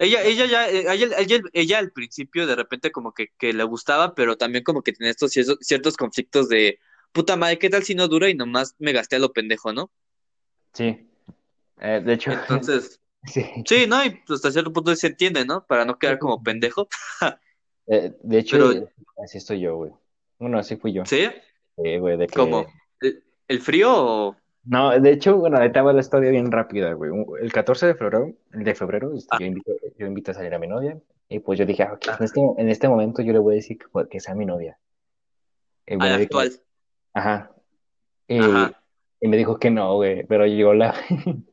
[0.00, 3.62] Ella, ella ya, eh, ella, ella, ella al principio de repente como que, que le
[3.62, 6.80] gustaba, pero también como que tenía estos ciertos, ciertos conflictos de,
[7.12, 9.92] puta madre, ¿qué tal si no dura y nomás me gasté a lo pendejo, ¿no?
[10.72, 11.08] Sí.
[11.78, 13.44] Eh, de hecho, Entonces, sí.
[13.64, 14.04] sí, ¿no?
[14.04, 15.64] Y pues, hasta cierto punto se entiende, ¿no?
[15.64, 16.88] Para no quedar como pendejo.
[17.86, 18.88] Eh, de hecho, Pero-
[19.22, 19.92] así estoy yo, güey.
[20.38, 21.04] Bueno, así fui yo.
[21.04, 21.26] ¿Sí?
[21.76, 22.34] Eh, güey, de que...
[22.34, 22.66] ¿Cómo?
[23.00, 24.36] ¿El, el frío o...?
[24.66, 27.10] No, de hecho, bueno, ahorita va la historia bien rápida, güey.
[27.40, 29.36] El 14 de febrero, de febrero, este, Ah.
[29.38, 30.98] yo invito, yo invito a salir a mi novia.
[31.28, 32.16] Y pues yo dije, ah, Ah.
[32.18, 34.78] en este, en este momento yo le voy a decir que, que sea mi novia.
[35.86, 36.50] Y A la actual.
[37.12, 37.50] Ajá.
[38.26, 38.82] Y, Ajá.
[39.20, 40.94] y me dijo que no, güey, pero yo la...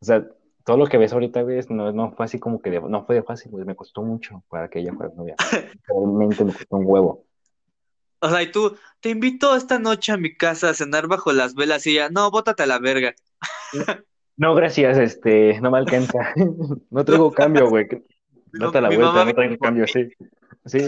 [0.00, 0.24] o sea,
[0.66, 3.14] todo lo que ves ahorita, güey, no, no fue así como que de- no fue
[3.14, 5.36] de fácil, güey, me costó mucho para que ella fuera novia.
[5.86, 7.24] Realmente me costó un huevo.
[8.18, 11.54] O sea, y tú, te invito esta noche a mi casa a cenar bajo las
[11.54, 13.14] velas y ella, no, bótate a la verga.
[14.36, 16.34] No, gracias, este, no me alcanza.
[16.90, 17.86] No traigo cambio, güey.
[18.52, 20.08] Mi, Date la mi vuelta, no traigo cambio, sí.
[20.64, 20.78] Sí.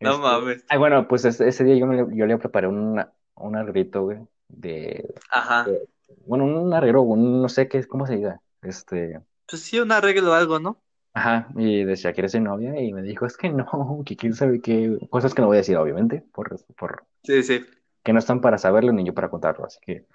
[0.00, 0.64] No Este, mames.
[0.68, 4.18] ah, bueno, pues ese, ese día yo, me- yo le preparé una, un arreglito, güey,
[4.48, 5.64] de, Ajá.
[5.64, 5.88] de-
[6.26, 10.32] bueno, un arreglo, un, no sé qué, cómo se diga, este, Pues sí, un arreglo
[10.32, 10.82] o algo, ¿no?
[11.12, 13.66] ajá, y decía que eres mi novia, y me dijo, es que no,
[14.06, 17.64] que quién sabe qué, cosas que no voy a decir, obviamente, por, por, Sí, sí.
[18.04, 20.06] que no están para saberlo ni yo para contarlo, así que,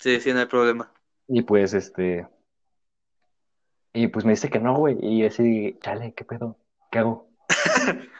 [0.00, 0.92] Sí, sí, no hay problema.
[1.28, 2.26] y pues, este,
[3.92, 6.56] y pues me dice que no, güey, y yo así, chale, ¿qué pedo?
[6.90, 7.28] ¿Qué hago?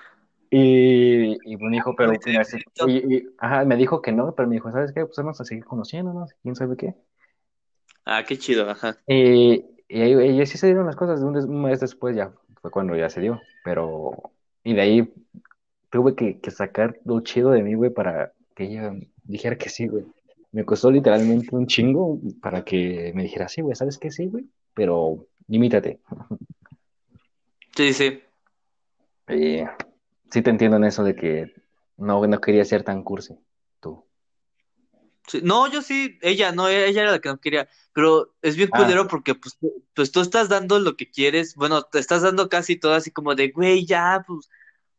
[0.51, 2.13] Y, y me dijo, pero,
[2.87, 5.05] y- y- ajá, me dijo que no, pero me dijo, ¿sabes qué?
[5.07, 6.95] Pues vamos a seguir conociéndonos, quién sabe qué.
[8.13, 8.99] Ah, qué chido, ajá.
[9.07, 12.97] Y, y, ahí- y así se dieron las cosas, un, mes después ya fue cuando
[12.97, 14.33] ya se dio, pero,
[14.65, 15.15] y de ahí
[15.91, 18.93] tuve que, que sacar lo chido de mí, güey, para que ella
[19.23, 20.07] dijera que sí, güey.
[20.51, 24.11] Me costó literalmente un chingo para que me dijera, sí, güey, ¿sabes qué?
[24.11, 24.45] Sí, güey,
[24.75, 26.01] pero limítate.
[27.77, 28.21] Sí, sí.
[29.29, 29.61] Y
[30.33, 31.55] sí te entiendo en eso de que
[31.97, 33.39] no, no quería ser tan cursi.
[35.31, 38.69] Sí, No, yo sí, ella, no, ella era la que no quería, pero es bien
[38.73, 42.23] Ah, culero porque pues, tú- pues tú estás dando lo que quieres, bueno, te estás
[42.23, 44.51] dando casi todo así como de, güey, ya, pues,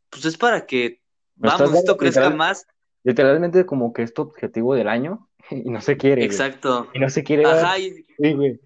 [0.09, 1.01] pues es para que,
[1.35, 2.67] me vamos, esto crezca literal- más,
[3.03, 6.27] literalmente como que es tu objetivo del año y no se quiere, güey.
[6.27, 8.59] exacto, Y no se quiere ajá, y, Sí, güey.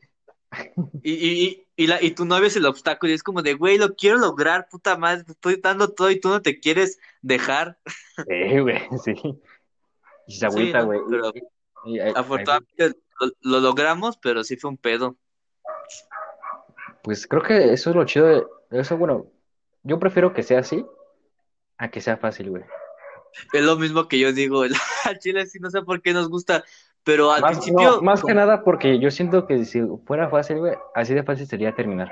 [1.04, 3.80] y, y, y, la, y tu novio es el obstáculo, y es como de, güey,
[3.80, 7.80] lo quiero lograr, puta madre, te estoy dando todo y tú no te quieres dejar,
[8.28, 9.16] Sí, güey, sí.
[10.28, 10.86] Y se sí, agüita, ¿no?
[10.88, 11.00] güey.
[11.10, 11.32] Pero
[11.86, 15.18] Y- afortunadamente lo, lo logramos, pero sí fue un pedo.
[17.04, 19.28] Pues creo que eso es lo chido de eso, bueno,
[19.84, 20.86] yo prefiero que sea así
[21.78, 22.64] a que sea fácil, güey.
[23.54, 24.74] Es lo mismo que yo digo, el
[25.20, 26.64] chile sí no sé por qué nos gusta,
[27.04, 30.60] pero al Más, principio, no, más que nada porque yo siento que si fuera fácil,
[30.60, 32.12] güey, así de fácil sería terminar.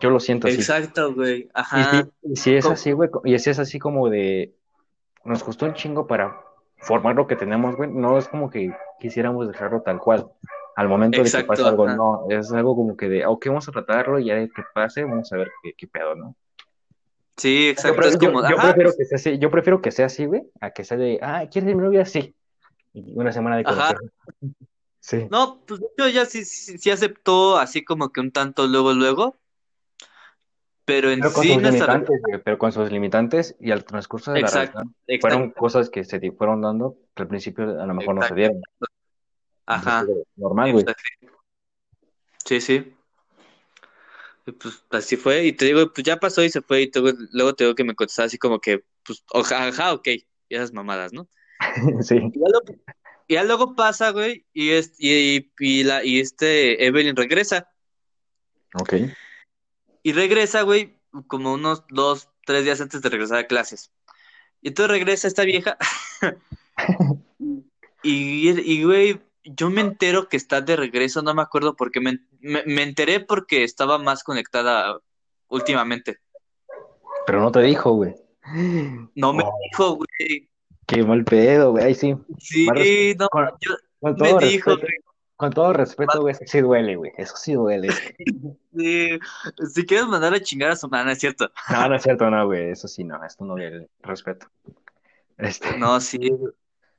[0.00, 0.56] Yo lo siento así.
[0.56, 4.08] exacto, güey, Y si, ajá, y si es así, güey, y si es así como
[4.08, 4.54] de,
[5.24, 6.40] nos costó un chingo para
[6.84, 10.26] formar lo que tenemos, güey, no es como que quisiéramos dejarlo tal cual.
[10.76, 11.96] Al momento de que pase algo, ajá.
[11.96, 15.04] no, es algo como que de, ok, vamos a tratarlo y ya de que pase,
[15.04, 16.34] vamos a ver qué, qué pedo, ¿no?
[17.36, 19.50] Sí, Yo, exacto, pre- es yo- como, yo ajá, prefiero pues, que sea así, yo
[19.50, 22.04] prefiero que sea así, güey, a que sea de, ah, ¿quieres ser mi novia?
[22.04, 22.34] Sí.
[22.92, 23.94] Y una semana de ajá.
[25.00, 25.26] Sí.
[25.30, 28.92] no, pues de hecho ya sí, sí, sí aceptó así como que un tanto luego,
[28.94, 29.36] luego,
[30.84, 32.04] pero en Pero con sí sus nuestra,
[32.44, 36.20] pero con sus limitantes y al transcurso de la relación exacto, fueron cosas que se
[36.32, 38.60] fueron dando que al principio a lo mejor no se dieron.
[39.66, 40.84] ajá, normal, güey.
[42.44, 42.94] sí, sí,
[44.46, 47.00] y pues así fue, y te digo, pues ya pasó y se fue, y te-
[47.32, 50.72] luego te digo que me contestaba así como que, pues, oja- ajá, ok, y esas
[50.72, 51.26] mamadas, ¿no?
[52.02, 52.16] Sí.
[52.16, 52.62] Y ya, lo-
[53.26, 57.70] y ya luego pasa, güey, y, es, y, y, la, y este Evelyn regresa.
[58.74, 58.94] Ok.
[60.04, 63.90] Y regresa, güey, como unos dos, tres días antes de regresar a clases.
[64.60, 65.78] Y entonces regresa esta vieja.
[68.02, 72.00] y, y, güey, yo me entero que está de regreso, no me acuerdo por qué.
[72.00, 75.00] Me, me, me enteré porque estaba más conectada
[75.48, 76.18] últimamente.
[77.26, 78.14] Pero no te dijo, güey.
[79.14, 80.50] No me Oh, dijo, güey.
[80.86, 81.84] qué mal pedo, güey.
[81.84, 82.14] Ay, sí.
[82.38, 84.92] Sí, no, con, yo, con me dijo, güey.
[85.36, 87.12] Con todo respeto, güey, eso sí duele, güey.
[87.16, 87.88] Eso sí duele.
[88.76, 89.20] Sí,
[89.72, 91.48] si quieres mandar a chingar a su mamá, no es cierto.
[91.70, 92.70] No, no es cierto, no, güey.
[92.70, 93.24] Eso sí, no.
[93.24, 93.88] Esto no duele.
[94.00, 94.48] Respeto.
[95.38, 95.78] Este.
[95.78, 96.18] No, sí.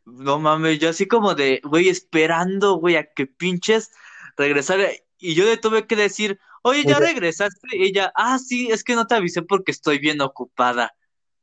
[0.06, 3.91] No mames, yo así como de, güey, esperando, güey, a que pinches
[4.38, 4.86] regresara.
[5.17, 7.76] Y yo le tuve que decir, oye, ¿ya regresaste?
[7.76, 10.95] Y ella, ah, sí, es que no te avisé porque estoy bien ocupada.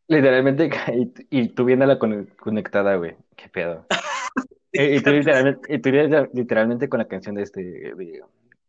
[0.08, 0.70] Literalmente,
[1.30, 3.16] y, y tú viéndola con- conectada, güey.
[3.36, 3.86] Qué pedo.
[4.72, 5.90] Y, tú literalmente, y tú
[6.32, 8.22] literalmente con la canción de este, de,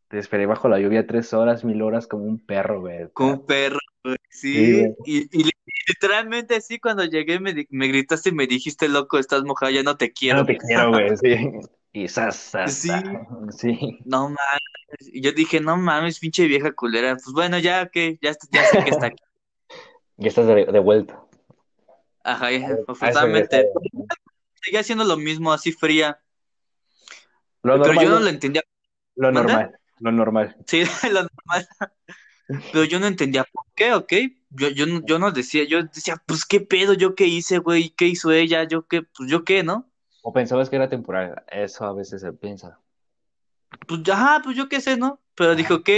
[0.10, 3.10] te esperé bajo la lluvia tres horas, mil horas como un perro, güey.
[3.14, 4.86] Con un perro, güey, Sí.
[5.06, 5.52] Y, y li-
[5.88, 9.96] literalmente así cuando llegué me, me gritaste y me dijiste, loco, estás mojada, ya no
[9.98, 10.40] te Ya quiero.
[10.40, 11.52] no te quiero, güey, sí.
[11.94, 12.84] Y sas, sas,
[13.58, 15.14] Sí, no mames.
[15.14, 17.14] Y yo dije, no mames, pinche vieja culera.
[17.16, 19.24] Pues bueno, ya, que ya, ya sé que está aquí.
[20.16, 21.20] Ya estás de, de vuelta.
[22.24, 23.66] Ajá, ya, A eso afortunadamente.
[24.64, 26.20] Seguía haciendo lo mismo, así fría.
[27.64, 28.20] Lo Pero yo normal, no ¿no?
[28.22, 28.62] lo entendía.
[29.16, 30.56] Lo normal, lo normal.
[30.66, 31.68] Sí, lo normal.
[32.48, 34.14] Pero yo no entendía por qué, ¿ok?
[34.52, 37.90] Yo, yo, no- yo no decía, yo decía, pues qué pedo, yo qué hice, güey,
[37.92, 39.90] qué hizo ella, yo qué, pues yo qué, ¿no?
[40.22, 41.44] O pensabas que era temporal.
[41.52, 42.80] Eso a veces se piensa.
[43.88, 45.20] Pues ya, pues yo qué sé, ¿no?
[45.36, 45.90] Pero dije, ok,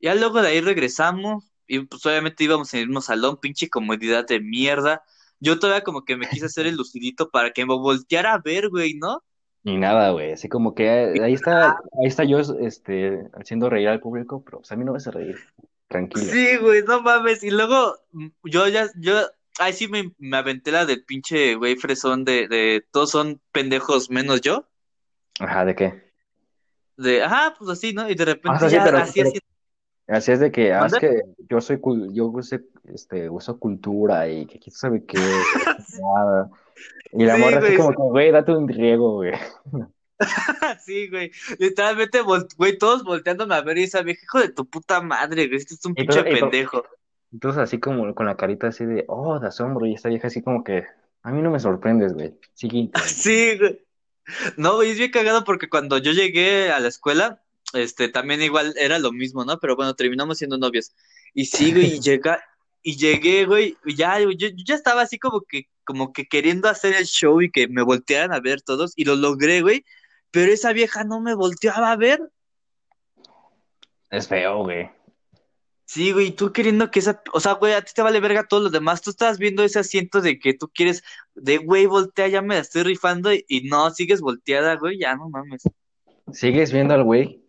[0.00, 4.26] ya luego de ahí regresamos y pues obviamente íbamos en el mismo salón, pinche comodidad
[4.26, 5.04] de mierda.
[5.40, 8.68] Yo todavía como que me quise hacer el lucidito para que me volteara a ver,
[8.70, 9.22] güey, ¿no?
[9.64, 10.32] Ni nada, güey.
[10.32, 11.70] Así como que ahí está,
[12.00, 15.10] ahí está yo, este, haciendo reír al público, pero pues a mí no me hace
[15.10, 15.36] reír.
[15.88, 16.26] Tranquilo.
[16.32, 17.42] Sí, güey, no mames.
[17.42, 19.14] Y luego mm, yo ya, yo,
[19.58, 24.10] ahí sí me, me aventé la del pinche güey fresón de, de todos son pendejos
[24.10, 24.68] menos yo.
[25.40, 26.12] Ajá, ¿de qué?
[26.96, 28.08] De, ajá, pues así, ¿no?
[28.10, 29.38] Y de Ah, repente sea, sí, ya pero, así, pero así.
[30.08, 31.80] Así es de que, ah, es que yo soy,
[32.12, 36.50] yo uso, este, uso cultura y que quién sabe qué, nada.
[37.12, 39.34] Y la Sí, morra así como que, güey, date un riego, güey.
[40.84, 41.30] sí, güey.
[41.58, 45.58] Literalmente, güey, todos volteándome a ver y esa vieja, hijo de tu puta madre, güey,
[45.58, 46.84] este es un pinche pendejo.
[47.32, 50.42] entonces así como con la carita así de, oh, de asombro, y esta vieja así
[50.42, 50.84] como que,
[51.22, 52.34] a mí no me sorprendes, güey.
[52.54, 53.84] Sí, güey.
[54.56, 57.42] No, güey, es bien cagado porque cuando yo llegué a la escuela,
[57.72, 59.58] este, también igual era lo mismo, ¿no?
[59.58, 60.92] Pero bueno, terminamos siendo novios.
[61.34, 62.42] Y sí, güey, y llega,
[62.82, 66.68] y llegué, güey, y ya, yo, yo ya estaba así como que, como que queriendo
[66.68, 69.84] hacer el show y que me voltearan a ver todos, y lo logré, güey,
[70.30, 72.20] pero esa vieja no me volteaba a ver.
[74.10, 74.90] Es feo, güey.
[75.84, 78.60] Sí, güey, tú queriendo que esa, o sea, güey, a ti te vale verga todo
[78.60, 81.02] lo demás, tú estás viendo ese asiento de que tú quieres,
[81.34, 85.16] de, güey, voltea, ya me la estoy rifando, y, y no, sigues volteada, güey, ya
[85.16, 85.62] no mames.
[86.30, 87.47] Sigues viendo al güey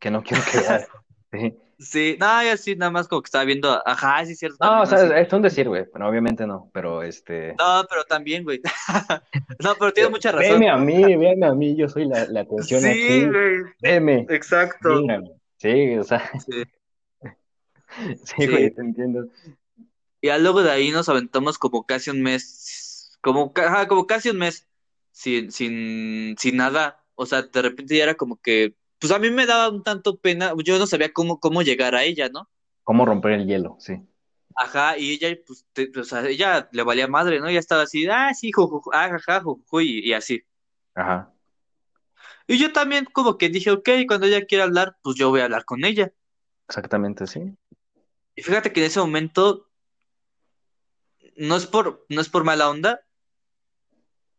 [0.00, 0.88] que no quiero que veas.
[1.32, 1.56] Sí.
[1.78, 4.86] Sí, no, yo sí, nada más como que estaba viendo, ajá, sí, cierto, No, o
[4.86, 5.86] sea, es un decir, güey.
[5.90, 7.54] Bueno, obviamente no, pero este.
[7.58, 8.60] No, pero también, güey.
[9.60, 10.54] No, pero tienes mucha razón.
[10.54, 15.00] Veme a mí, veme a mí, yo soy la, la atención Sí, güey, Veme, exacto.
[15.00, 15.30] mírame.
[15.56, 16.64] Sí, o sea, Sí,
[18.24, 18.74] sí, güey, sí.
[18.74, 19.28] te entiendo.
[20.20, 24.28] Y ya luego de ahí nos aventamos como casi un mes, como, ajá, como casi
[24.28, 24.68] un mes,
[25.12, 27.02] sin, sin, sin nada.
[27.14, 30.18] O sea, de repente ya era como que, pues a mí me daba un tanto
[30.18, 32.48] pena, yo no sabía cómo, cómo llegar a ella, ¿no?
[32.84, 33.76] ¿Cómo romper el hielo?
[33.80, 33.94] Sí.
[34.54, 37.48] Ajá, y ella, pues, te- o sea, ella le valía madre, ¿no?
[37.48, 40.42] Ella estaba así, ah, sí, jujuju, ah, ajá, jujuju, y, y así.
[40.94, 41.32] Ajá.
[42.46, 45.44] Y yo también como que dije, ok, cuando ella quiera hablar, pues yo voy a
[45.44, 46.12] hablar con ella.
[46.68, 47.56] Exactamente, sí.
[48.34, 49.68] Y fíjate que en ese momento,
[51.36, 53.00] no es por, no es por mala onda,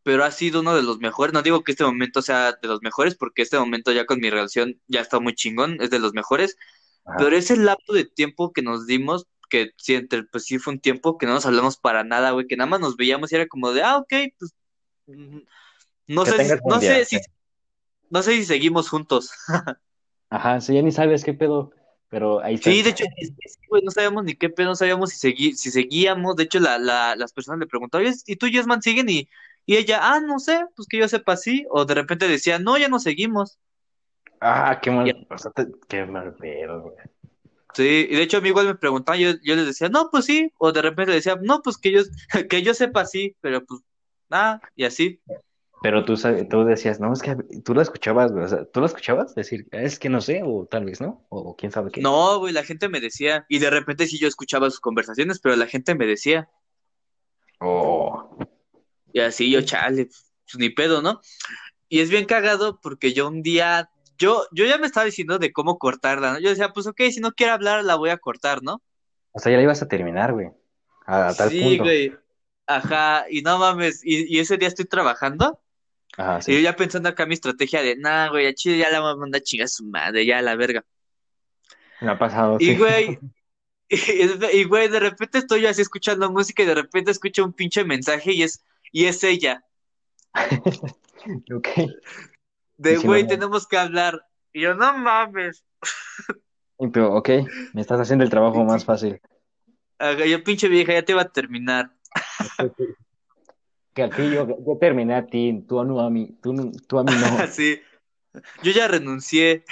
[0.04, 1.34] pero ha sido uno de los mejores.
[1.34, 4.30] No digo que este momento sea de los mejores, porque este momento ya con mi
[4.30, 6.58] relación ya está muy chingón, es de los mejores,
[7.06, 7.18] Ajá.
[7.20, 10.80] pero ese lapso de tiempo que nos dimos, que sí, entre- pues sí fue un
[10.82, 13.48] tiempo que no nos hablamos para nada, güey, que nada más nos veíamos y era
[13.48, 14.54] como de, ah, ok, pues,
[15.08, 15.40] mm,
[16.08, 17.32] no Que sé, si- no día, sé si, sí.
[18.10, 19.32] no sé si seguimos juntos.
[20.30, 21.72] Ajá, sí, ya ni sabes qué pedo,
[22.10, 22.84] pero ahí Sí, estás.
[22.84, 23.34] de hecho, sí,
[23.70, 26.36] güey, no sabíamos ni qué pedo, no sabíamos si, segui- si seguíamos.
[26.36, 29.10] De hecho, la, la- las personas le preguntaban, "Oye, ¿y tú y Yesman siguen?
[29.10, 29.28] Y,
[29.65, 31.65] y ella, ah, no sé, pues que yo sepa sí.
[31.69, 33.60] O de repente decía, no, ya no seguimos.
[34.39, 36.95] Ah, qué Y- mal, o sea, te- qué mal pedo, güey.
[37.74, 40.26] sí, y de hecho a mí igual me preguntaban, yo, yo les decía, no, pues
[40.26, 40.52] sí.
[40.58, 42.02] O de repente decía, no, pues que yo,
[42.50, 43.82] que yo sepa sí, pero pues,
[44.30, 45.21] nada, y así.
[45.84, 48.82] Pero tú, sabes- tú decías, no, es que tú lo escuchabas, güey, o sea, tú
[48.82, 52.02] lo escuchabas decir, es que no sé, o tal vez no, o quién sabe qué.
[52.02, 53.45] No, güey, la gente me decía.
[53.50, 56.50] Y de repente sí yo escuchaba sus conversaciones, pero la gente me decía.
[57.60, 58.01] Oh,
[59.13, 61.21] Y así yo, chale, pues ni pedo, ¿no?
[61.89, 65.54] Y es bien cagado porque yo un día, yo, yo ya me estaba diciendo de
[65.54, 66.39] cómo cortarla, ¿no?
[66.39, 68.82] Yo decía, pues ok, si no quiere hablar, la voy a cortar, ¿no?
[69.32, 70.52] o sea, ya la ibas a terminar, güey,
[71.06, 71.84] a, a tal Sí, punto.
[71.84, 72.19] güey.
[72.67, 75.62] Ajá, y no mames, y, y ese día estoy trabajando,
[76.17, 76.62] Ajá, y yo sí.
[76.62, 79.41] ya pensando acá mi estrategia de, nah, güey, a Chile ya la voy a mandar
[79.43, 80.86] chingar a su madre, ya a la verga.
[82.02, 82.76] Me ha pasado, Y sí.
[82.76, 83.19] güey,
[83.89, 87.54] y, y, güey, de repente estoy yo así escuchando música y de repente escucho un
[87.54, 89.64] pinche mensaje y es, y es ella,
[91.54, 91.68] Ok.
[92.78, 94.26] de si güey, tenemos que hablar.
[94.54, 95.66] Y yo, no mames.
[96.92, 97.30] Tú, ok,
[97.74, 99.22] me estás haciendo el trabajo más fácil.
[100.28, 101.92] Yo, pinche vieja, ya te iba a terminar.
[103.94, 107.48] Que aquí yo, yo terminé a ti, tú no a mí, tú, a mí no,
[107.52, 107.82] Sí.
[108.64, 109.66] Yo ya renuncié.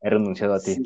[0.00, 0.78] he renunciado a ti.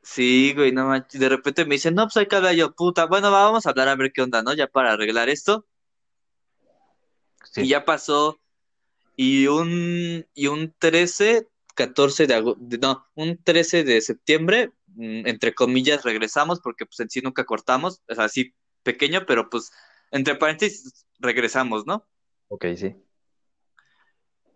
[0.00, 1.20] Sí, güey, no manches.
[1.20, 3.06] De repente me dicen, no, pues hay que hablar yo, puta.
[3.06, 4.54] Bueno, va, vamos a hablar a ver qué onda, ¿no?
[4.54, 5.66] Ya para arreglar esto.
[7.52, 7.62] Sí.
[7.62, 8.40] Y ya pasó.
[9.16, 15.54] Y un, y un 13, 14 de agosto, no, un 13 de septiembre, mm, entre
[15.54, 18.02] comillas, regresamos, porque pues en sí nunca cortamos.
[18.08, 19.70] O sea, así pequeño, pero pues,
[20.10, 22.06] entre paréntesis, regresamos, ¿no?
[22.48, 22.94] Ok, sí.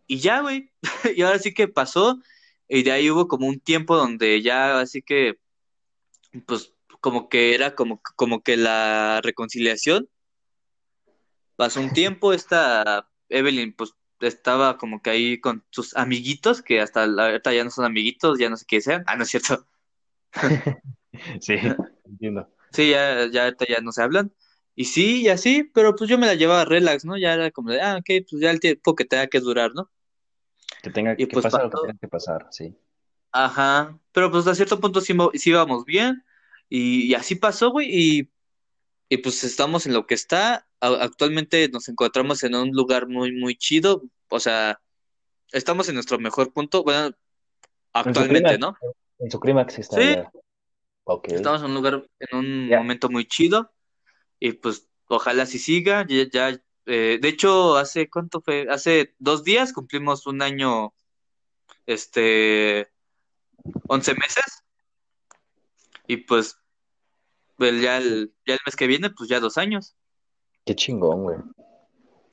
[0.07, 0.71] Y ya, güey.
[1.17, 2.19] Y ahora sí que pasó.
[2.69, 5.39] Y de ahí hubo como un tiempo donde ya, así que,
[6.47, 10.09] pues, como que era como, como que la reconciliación.
[11.63, 17.07] Pasó un tiempo, esta Evelyn, pues, estaba como que ahí con sus amiguitos, que hasta
[17.07, 19.05] la ahorita ya no son amiguitos, ya no sé qué sean.
[19.07, 19.67] Ah, no es cierto.
[21.41, 21.55] Sí,
[22.05, 22.49] entiendo.
[22.73, 24.33] Sí, ya, ya ahorita ya no se hablan.
[24.75, 27.19] Y sí, y así, pero pues yo me la llevaba relax, ¿no?
[27.19, 29.91] Ya era como de, ah, ok, pues ya el tiempo que tenga que durar, ¿no?
[30.83, 31.87] Que tenga Y que pues pasar lo que pasó.
[31.87, 32.77] tenga que pasar, sí.
[33.33, 36.25] Ajá, pero pues a cierto punto sí, sí íbamos bien.
[36.69, 38.31] Y, y así pasó, güey, y,
[39.09, 40.69] y pues estamos en lo que está.
[40.85, 44.03] Actualmente nos encontramos en un lugar muy, muy chido.
[44.29, 44.81] O sea,
[45.53, 46.83] estamos en nuestro mejor punto.
[46.83, 47.15] Bueno,
[47.93, 48.77] actualmente, ¿no?
[49.21, 50.33] en su clímax está Sí, ya.
[51.05, 51.29] Ok.
[51.29, 53.73] estamos en un lugar, en un momento muy chido.
[54.41, 56.05] Y pues ojalá así siga.
[56.09, 60.93] Ya, ya, eh, de hecho, hace cuánto fue, hace dos días cumplimos un año,
[61.87, 62.91] este,
[63.87, 64.65] 11 meses.
[66.09, 66.57] Y pues
[67.61, 69.95] el- ya el, ya el mes que viene, pues ya dos años.
[70.65, 71.39] Qué chingón, güey.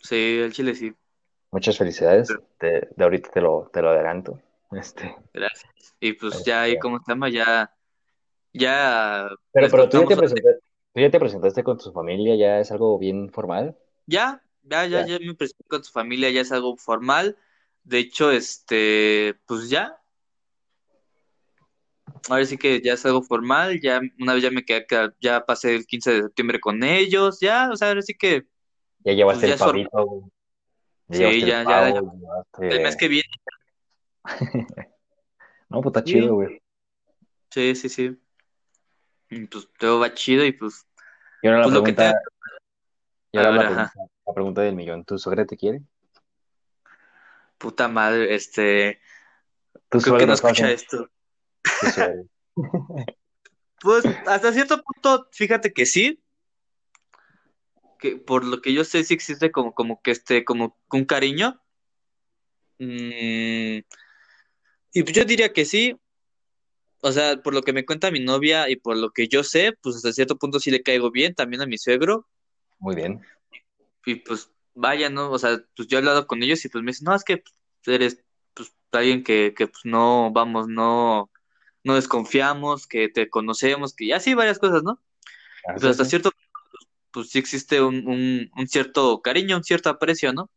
[0.02, 0.94] Sí, el Chile sí.
[1.52, 2.28] Muchas felicidades.
[2.60, 4.40] De, de ahorita te lo, te lo adelanto.
[4.72, 5.96] Este, Gracias.
[6.00, 7.30] Y pues ya ahí, ¿cómo se llama?
[7.30, 7.76] Ya,
[8.54, 10.60] ya Pero, les pero tú ya te presentaste,
[10.94, 13.76] tú ya te presentaste con tu familia, ya es algo bien formal.
[14.06, 15.18] Ya, ya, ya, Ya.
[15.18, 17.38] ya me presenté con su familia, ya es algo formal.
[17.84, 20.00] De hecho, este, pues ya,
[22.30, 23.80] ahora sí que ya es algo formal.
[23.82, 24.86] Ya una vez ya me quedé,
[25.20, 28.44] ya pasé el 15 de septiembre con ellos, ya, o sea, ahora sí que,
[29.00, 30.32] Ya pues llevaste ya el pavito.
[31.08, 33.30] Ya Sí, el ya, ya, el mes que viene.
[35.70, 36.62] No, pues está chido, Sí, güey.
[37.52, 38.20] sí, sí, sí.
[39.30, 40.88] Y pues todo va chido y pues,
[41.44, 42.22] Y ahora la pues que pregunta, tenga.
[43.32, 43.94] y ahora la pregunta,
[44.26, 45.06] la pregunta del millón.
[45.06, 45.84] ¿Tu suegra te quiere?
[47.60, 49.00] Puta madre, este,
[49.90, 51.08] ¿Tu creo que no escucha esto.
[53.82, 56.22] Pues hasta cierto punto, fíjate que sí,
[57.98, 61.62] que por lo que yo sé sí existe como, como que este, como un cariño.
[62.80, 63.80] Mm,
[64.94, 65.96] y pues yo diría que sí,
[67.02, 69.74] o sea, por lo que me cuenta mi novia y por lo que yo sé,
[69.82, 72.28] pues hasta cierto punto sí le caigo bien, también a mi suegro,
[72.80, 73.22] Muy bien.
[74.06, 75.32] y pues vaya, ¿no?
[75.32, 77.38] O sea, pues yo he hablado con ellos y pues me dicen, no, es que
[77.38, 81.30] pues, eres pues alguien que, que pues no, vamos, no,
[81.90, 85.02] no desconfiamos, que te conocemos, que ya sí, varias cosas, ¿no?
[85.66, 86.12] Pues hasta sí.
[86.12, 86.78] cierto punto,
[87.12, 90.52] pues sí existe un, un, un cierto cariño, un cierto aprecio, ¿no?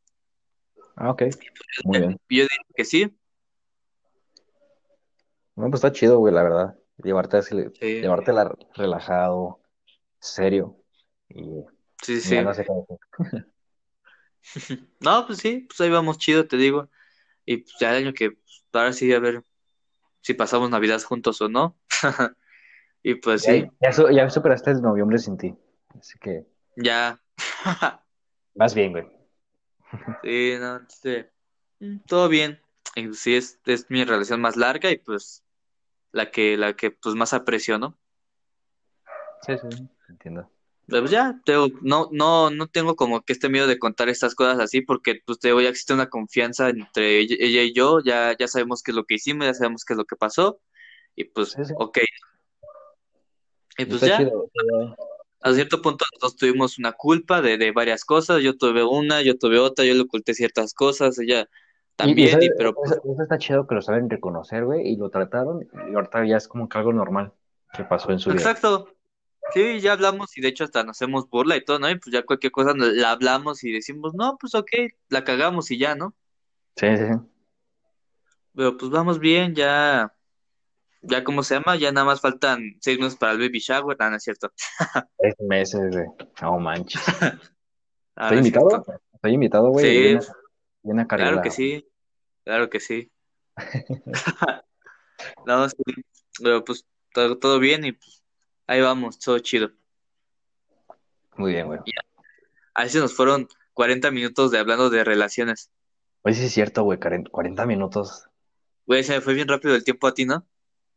[0.95, 1.22] Ah, ok.
[1.85, 2.11] Muy bien.
[2.28, 3.16] Yo diría que sí,
[5.57, 6.78] No, pues está chido, güey, la verdad.
[7.03, 9.61] Llevarte así, sí, llevártela relajado,
[10.20, 10.76] serio.
[11.30, 11.64] Y
[12.03, 12.37] sí, sí.
[12.55, 12.66] sé.
[15.01, 16.91] No, pues sí, pues ahí vamos chido, te digo.
[17.47, 19.43] Y pues ya el año que, pues, ahora sí, a ver
[20.23, 21.77] si pasamos Navidad juntos o no.
[23.05, 25.53] Y pues Ya, sí, ya, ya superaste el noviembre sin ti.
[25.99, 26.47] Así que
[26.77, 27.20] ya.
[28.55, 29.09] vas bien, güey.
[30.23, 30.81] Sí, no,
[31.81, 32.61] mm, todo bien.
[32.95, 35.43] Y sí, es, es mi relación más larga y pues
[36.12, 37.99] la que, la que pues más aprecio, ¿no?
[39.45, 40.49] Sí, sí, entiendo.
[41.01, 44.34] Pues ya, te digo, no, no, no tengo como que este miedo de contar estas
[44.34, 48.36] cosas así, porque pues te ya existe una confianza entre ella, ella y yo, ya,
[48.38, 50.61] ya sabemos qué es lo que hicimos, ya sabemos qué es lo que pasó,
[51.16, 51.72] y pues, Sí, sí.
[51.76, 51.99] ok.
[53.78, 54.51] Y pues Está ya, chido.
[55.40, 59.38] a cierto punto nosotros tuvimos una culpa de, de varias cosas, yo tuve una, yo
[59.38, 61.49] tuve otra, yo le oculté ciertas cosas, ella
[62.05, 62.47] Y, y también, ¿sabes?
[62.47, 65.68] y pero pues, eso, eso está chido que lo saben reconocer, güey, y lo trataron,
[65.90, 67.32] y ahorita ya es como que algo normal
[67.72, 68.51] que pasó en su vida.
[68.51, 68.88] exacto,
[69.55, 71.91] sí, ya hablamos y de hecho hasta nos hacemos burla y todo, ¿no?
[71.91, 74.71] Y pues ya cualquier cosa nos- la hablamos y decimos, no, pues ok,
[75.09, 76.15] la cagamos y ya, ¿no?
[76.77, 77.19] Sí, sí, sí.
[78.55, 80.15] Pero pues vamos bien, ya,
[81.03, 84.11] ya cómo se llama, ya nada más faltan seis meses para el baby shower, ah,
[84.11, 84.53] no es cierto,
[85.19, 86.07] Tres meses, güey.
[86.43, 87.03] No manches.
[88.17, 88.85] ah, ¿Estoy no es invitado?
[89.15, 89.87] Estoy invitado, güey.
[89.87, 90.21] Sí, Viene,
[90.83, 91.89] viene claro que sí,
[92.45, 93.11] claro que sí.
[95.47, 95.77] No, sí,
[96.43, 98.22] pero pues todo, todo bien y pues
[98.67, 99.71] ahí vamos, todo chido.
[101.37, 101.81] Muy bien, güey.
[102.75, 105.71] Ahí se nos fueron 40 minutos de hablando de relaciones.
[106.23, 106.99] Oye, sí es cierto, güey.
[106.99, 108.29] 40 minutos.
[108.87, 110.47] Güey, se me fue bien rápido el tiempo a ti, ¿no?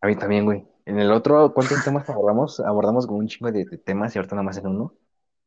[0.02, 0.66] A mí también, güey.
[0.86, 2.60] En el otro, ¿cuántos temas abordamos?
[2.60, 4.96] Abordamos como un chingo de, de temas y ahorita nada más en uno.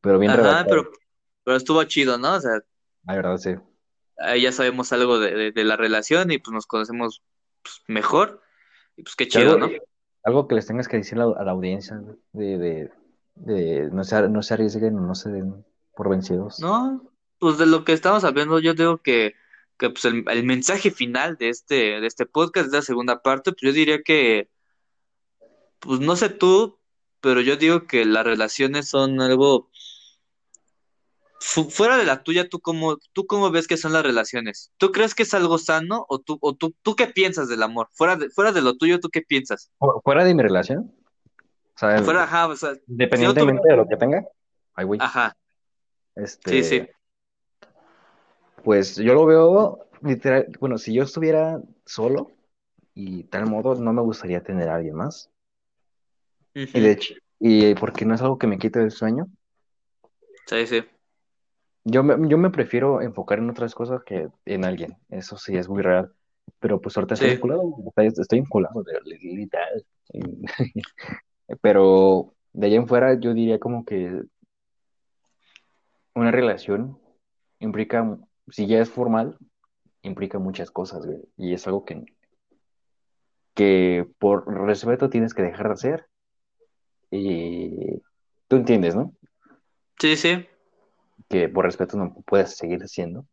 [0.01, 0.89] Pero bien Ajá, pero,
[1.43, 2.35] pero estuvo chido, ¿no?
[2.35, 2.59] O sea,
[3.05, 3.55] La verdad, sí.
[4.17, 7.23] ahí ya sabemos algo de, de, de la relación y pues nos conocemos
[7.61, 8.41] pues, mejor.
[8.97, 9.69] Y pues qué chido, ¿no?
[10.23, 12.01] Algo que les tengas que decir a la, a la audiencia,
[12.33, 12.91] de, de,
[13.35, 15.65] de no se, no se arriesguen, no se den
[15.95, 16.59] por vencidos.
[16.59, 19.35] No, pues de lo que estamos hablando, yo digo que,
[19.77, 23.61] que pues el, mensaje final de este, de este podcast, de la segunda parte, pues
[23.61, 24.49] yo diría que,
[25.79, 26.77] pues no sé tú,
[27.21, 29.69] pero yo digo que las relaciones son algo
[31.39, 34.71] fuera de la tuya, ¿tú cómo, tú cómo ves que son las relaciones?
[34.77, 37.87] ¿Tú crees que es algo sano o tú, o tú, tú qué piensas del amor?
[37.93, 39.71] Fuera de, fuera de lo tuyo, ¿tú qué piensas?
[39.79, 40.93] Fu- Fuera de mi relación,
[41.75, 44.27] o sea, Fuera, ajá, o sea, si no tuviera, independientemente de lo que tenga,
[44.75, 45.35] ay, güey, ajá,
[46.15, 46.93] sí, sí, este,
[48.63, 52.31] pues yo lo veo literal, bueno, si yo estuviera solo
[52.93, 55.29] y tal modo, no me gustaría tener a alguien más.
[56.53, 59.27] Y de hecho, y porque no es algo que me quite del sueño,
[60.47, 60.83] sí, sí,
[61.89, 65.67] yo me, yo me prefiero enfocar en otras cosas que en alguien, eso sí es
[65.69, 66.11] muy real.
[66.59, 67.63] Pero pues ahorita estoy vinculado,
[67.97, 69.85] estoy, vinculado, literal.
[71.61, 74.21] Pero de allá en fuera yo diría como que
[76.15, 76.99] una relación
[77.59, 78.17] implica,
[78.49, 79.37] si ya es formal,
[80.01, 81.19] implica muchas cosas, güey.
[81.37, 82.03] Y es algo que,
[83.53, 86.05] que por respeto tienes que dejar de hacer.
[87.11, 88.01] Y
[88.47, 89.13] tú entiendes, ¿no?
[89.99, 90.47] sí, sí,
[91.29, 93.25] Que por respeto no puedes seguir haciendo.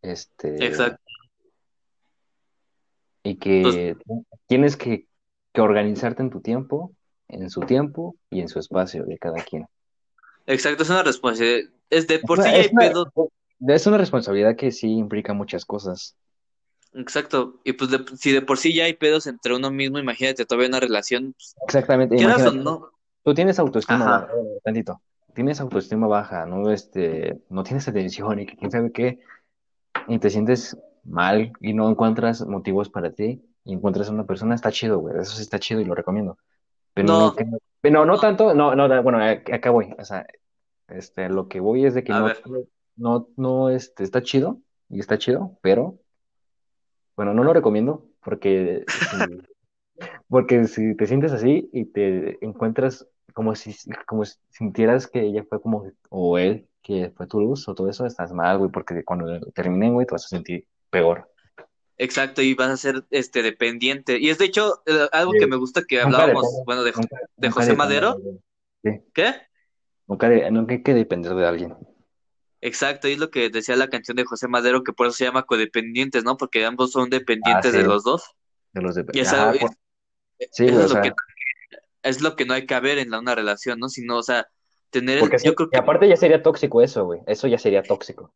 [0.00, 1.02] Este, exacto.
[3.24, 3.96] y Pues que
[4.46, 5.06] tienes que,
[5.52, 6.94] que organizarte en tu tiempo,
[7.28, 9.66] en su tiempo y en su espacio de cada quien.
[10.46, 11.70] Exacto, es una responsabilidad.
[11.90, 13.12] Es de por sí una, es hay una, pedo.
[13.68, 16.16] es una responsabilidad que sí implica muchas cosas.
[16.94, 17.60] Exacto.
[17.64, 20.68] Y pues de- si de por sí ya hay pedos entre uno mismo, imagínate todavía
[20.68, 22.16] una relación, pues, Exactamente,
[22.54, 22.90] no.
[23.22, 24.28] tú tienes autoestima Ajá.
[24.34, 25.00] eh, tantito,
[25.34, 29.20] tienes autoestima baja, no, este, no tienes atención y que quién sabe qué,
[30.08, 34.54] y te sientes mal y no encuentras motivos para ti y encuentras a una persona,
[34.54, 36.38] está chido, güey, eso sí está chido y lo recomiendo.
[36.94, 40.26] Pero no, No, pero no tanto, no, no, bueno, a- acá voy, o sea,
[40.88, 42.28] este, lo que voy es de que no,
[42.96, 45.98] no, no, este, está chido y está chido, pero,
[47.16, 48.84] bueno, no lo recomiendo porque
[50.28, 53.74] Porque si te sientes así y te encuentras como si,
[54.06, 57.88] como si sintieras que ella fue como, o él, que fue tu luz o todo
[57.88, 61.28] eso, estás mal, güey, porque cuando terminen, güey, te vas a sentir peor.
[61.98, 64.18] Exacto, y vas a ser este dependiente.
[64.18, 65.38] Y es de hecho eh, algo Sí.
[65.38, 68.16] que me gusta que hablábamos, bueno, de, nunca, de nunca José Madero.
[69.12, 69.32] ¿Qué?
[70.06, 71.76] nunca, nunca hay que depender de alguien.
[72.60, 75.24] Exacto, y es lo que decía la canción de José Madero, que por eso se
[75.24, 76.36] llama codependientes, ¿no?
[76.36, 78.24] Porque ambos son Ah, dependientes sí, de los dos.
[78.72, 79.04] de los de...
[79.12, 79.70] Y Ajá, por-
[80.50, 81.12] sí, o es lo que
[82.02, 83.88] es lo que no hay que haber en la- una relación, ¿no?
[83.88, 84.48] Sino, o sea,
[84.90, 87.46] tener el, porque sí, yo creo y que aparte ya sería tóxico eso, güey, eso
[87.48, 88.34] ya sería tóxico.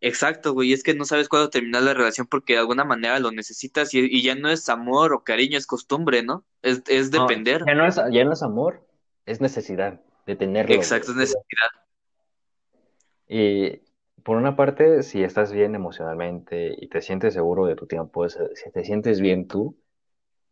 [0.00, 3.30] Exacto, güey, es que no sabes cuándo terminar la relación porque de alguna manera lo
[3.30, 6.44] necesitas y, y ya no es amor o cariño, es costumbre, ¿no?
[6.60, 7.62] Es, es No, depender.
[7.66, 8.86] ya no es, ya no es amor,
[9.26, 10.90] es necesidad de tenerlo, güey.
[10.90, 11.68] Exacto, es necesidad.
[13.28, 13.80] Y
[14.22, 18.38] por una parte, si estás bien emocionalmente y te sientes seguro de tu tiempo, si
[18.72, 19.76] te sientes bien tú,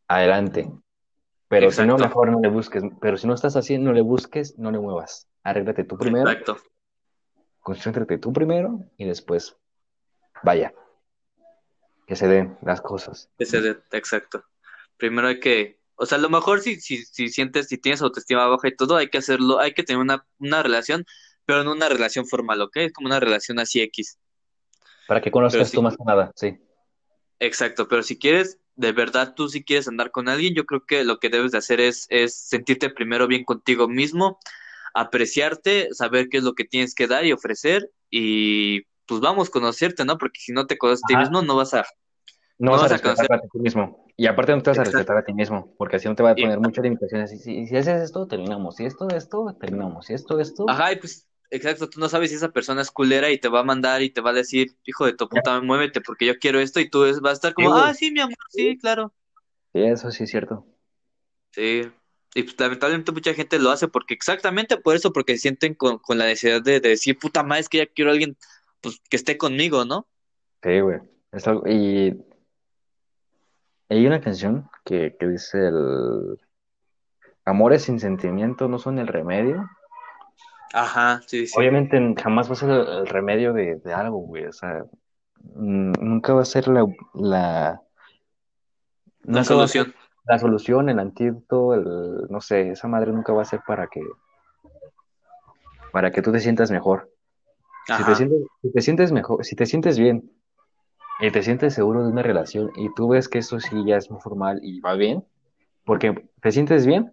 [0.08, 0.70] adelante.
[1.50, 2.80] Pero si no, mejor no le busques.
[3.00, 5.28] Pero si no estás así, no le busques, no le muevas.
[5.42, 6.58] Arréglate tú primero, exacto.
[7.58, 9.56] concéntrate tú primero y después,
[10.44, 10.72] vaya,
[12.06, 13.28] que se den las cosas.
[13.36, 14.44] Ese de- exacto.
[14.96, 18.46] Primero hay que, o sea, a lo mejor si, si, si sientes, si tienes autoestima
[18.46, 21.04] baja y todo, hay que hacerlo, hay que tener una, una relación,
[21.46, 22.76] pero no una relación formal, ¿ok?
[22.76, 24.20] Es como una relación así X.
[25.08, 26.56] Para que conozcas si, tú más que nada, sí.
[27.40, 31.04] exacto, pero si quieres, de verdad tú si quieres andar con alguien, yo creo que
[31.04, 34.38] lo que debes de hacer es, es sentirte primero bien contigo mismo,
[34.94, 39.50] apreciarte, saber qué es lo que tienes que dar y ofrecer y pues vamos a
[39.52, 40.18] conocerte, ¿no?
[40.18, 41.84] Porque si no te conoces a ti mismo, no vas a,
[42.58, 43.32] No no vas a vas a conocer.
[43.32, 44.06] a ti mismo.
[44.16, 46.32] Y aparte no te vas a respetar a ti mismo, porque así no te va
[46.32, 47.32] a Y- poner muchas limitaciones.
[47.32, 48.76] Y si, si haces esto, terminamos.
[48.76, 50.06] Si esto, esto, terminamos.
[50.06, 53.30] Si esto, esto, Ajá, y pues, exacto, tú no sabes si esa persona es culera
[53.30, 56.00] y te va a mandar y te va a decir, hijo de tu puta, muévete
[56.00, 58.36] porque yo quiero esto y tú es- vas a estar como, ah, sí, mi amor,
[58.48, 59.12] sí, claro.
[59.72, 60.66] Sí, eso sí es cierto.
[61.52, 61.90] Sí.
[62.34, 65.98] Y pues lamentablemente mucha gente lo hace porque exactamente por eso, porque se sienten con,
[65.98, 68.36] con la necesidad de, de decir, puta madre, es que ya quiero a alguien
[68.80, 70.06] pues, que esté conmigo, ¿no?
[70.62, 70.98] Sí, güey.
[71.32, 72.16] Es algo- y
[73.88, 76.38] hay una canción que, que dice el
[77.44, 79.68] amores sin sentimiento no son el remedio.
[80.72, 81.58] Ajá, sí, sí.
[81.58, 84.46] Obviamente jamás va a ser el, remedio de, de algo, güey.
[84.46, 84.84] O sea,
[85.54, 87.82] nunca va a ser la, la
[89.32, 89.94] La nunca va a ser solución.
[90.26, 91.84] la solución, el antídoto, el,
[92.30, 94.00] no sé, esa madre nunca va a ser para que,
[95.92, 97.10] para que tú te sientas mejor.
[97.96, 100.30] Si te Ajá, sientes, si te sientes mejor, si te sientes bien
[101.20, 104.10] y te sientes seguro de una relación y tú ves que eso sí ya es
[104.10, 105.24] muy formal y va bien,
[105.84, 107.12] porque te sientes bien,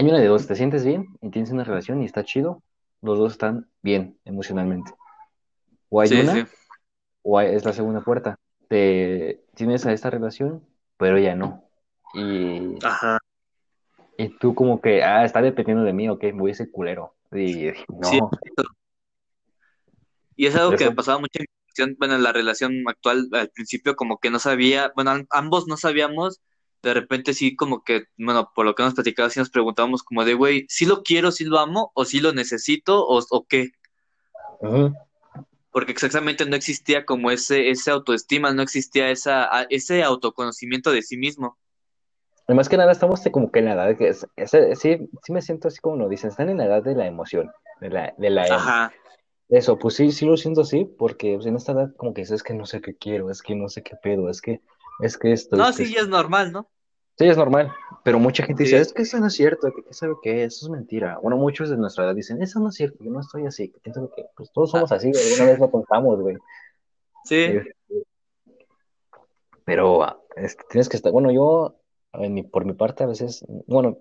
[0.00, 2.62] hay una de dos, te sientes bien y tienes una relación y está chido,
[3.02, 4.92] los dos están bien emocionalmente.
[5.90, 6.44] O hay sí, una, sí.
[7.22, 8.38] o hay- es la segunda puerta.
[8.68, 10.64] Te tienes a esta relación,
[10.96, 11.64] pero ya no.
[12.14, 13.18] Y, Ajá.
[14.16, 17.14] y tú como que, ah, está dependiendo de mí, ok, voy a ser culero.
[17.32, 17.68] Y
[18.02, 18.30] Sí, no,
[20.36, 23.96] Y es algo que me pasaba mucho en bueno, en la relación actual al principio
[23.96, 26.40] como que no sabía, bueno, am- ambos no sabíamos,
[26.82, 30.24] de repente sí como que, bueno, por lo que hemos platicado, sí nos preguntábamos como
[30.24, 33.70] de, güey, ¿sí lo quiero, sí lo amo, o sí lo necesito, o, o qué?
[35.72, 41.16] Porque exactamente no existía como ese, ese autoestima, no existía esa, ese autoconocimiento de sí
[41.16, 41.58] mismo.
[42.48, 45.08] Y más que nada estamos como que en la edad de que es, ese- sí,
[45.22, 47.50] sí me siento así como lo dicen, están en la edad de la emoción,
[47.80, 48.56] de la, de la emo.
[48.56, 48.92] Ajá,
[49.48, 52.36] Eso, pues sí, sí lo siento así, porque pues, en esta edad como que dices,
[52.36, 54.60] es que no sé qué quiero, es que no sé qué pedo, es que,
[55.02, 56.68] es que esto, no, es que sí, ya es normal, ¿no?
[57.18, 57.70] Sí, es normal,
[58.02, 60.64] pero mucha gente dice, es que eso no es cierto, que qué sabe qué, eso
[60.66, 61.18] es mentira.
[61.22, 63.78] Bueno, muchos de nuestra edad dicen, eso no es cierto, yo no estoy así, que
[63.80, 66.36] quién sabe qué, pues todos ah, somos así, güey, alguna vez lo contamos, güey.
[67.24, 67.62] sí, Eh,
[69.64, 70.04] Pero
[70.36, 71.76] este, tienes que estar, bueno, yo,
[72.14, 73.98] en mi- por mi parte, a veces, bueno,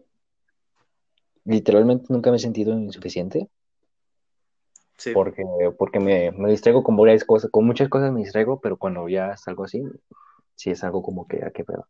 [1.43, 3.49] literalmente nunca me he sentido insuficiente,
[4.97, 5.13] sí.
[5.13, 5.43] porque,
[5.77, 9.31] porque me, me distraigo con varias cosas, con muchas cosas me distraigo, pero cuando ya
[9.31, 9.83] es algo así,
[10.59, 11.87] sí es algo como que, ¿a qué pedo?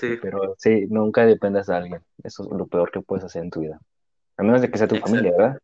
[0.00, 3.50] Sí, Pero sí, nunca dependas de alguien, eso es lo peor que puedes hacer en
[3.50, 3.80] tu vida,
[4.38, 5.32] a menos de que sea tu familia.
[5.32, 5.58] ¿verdad?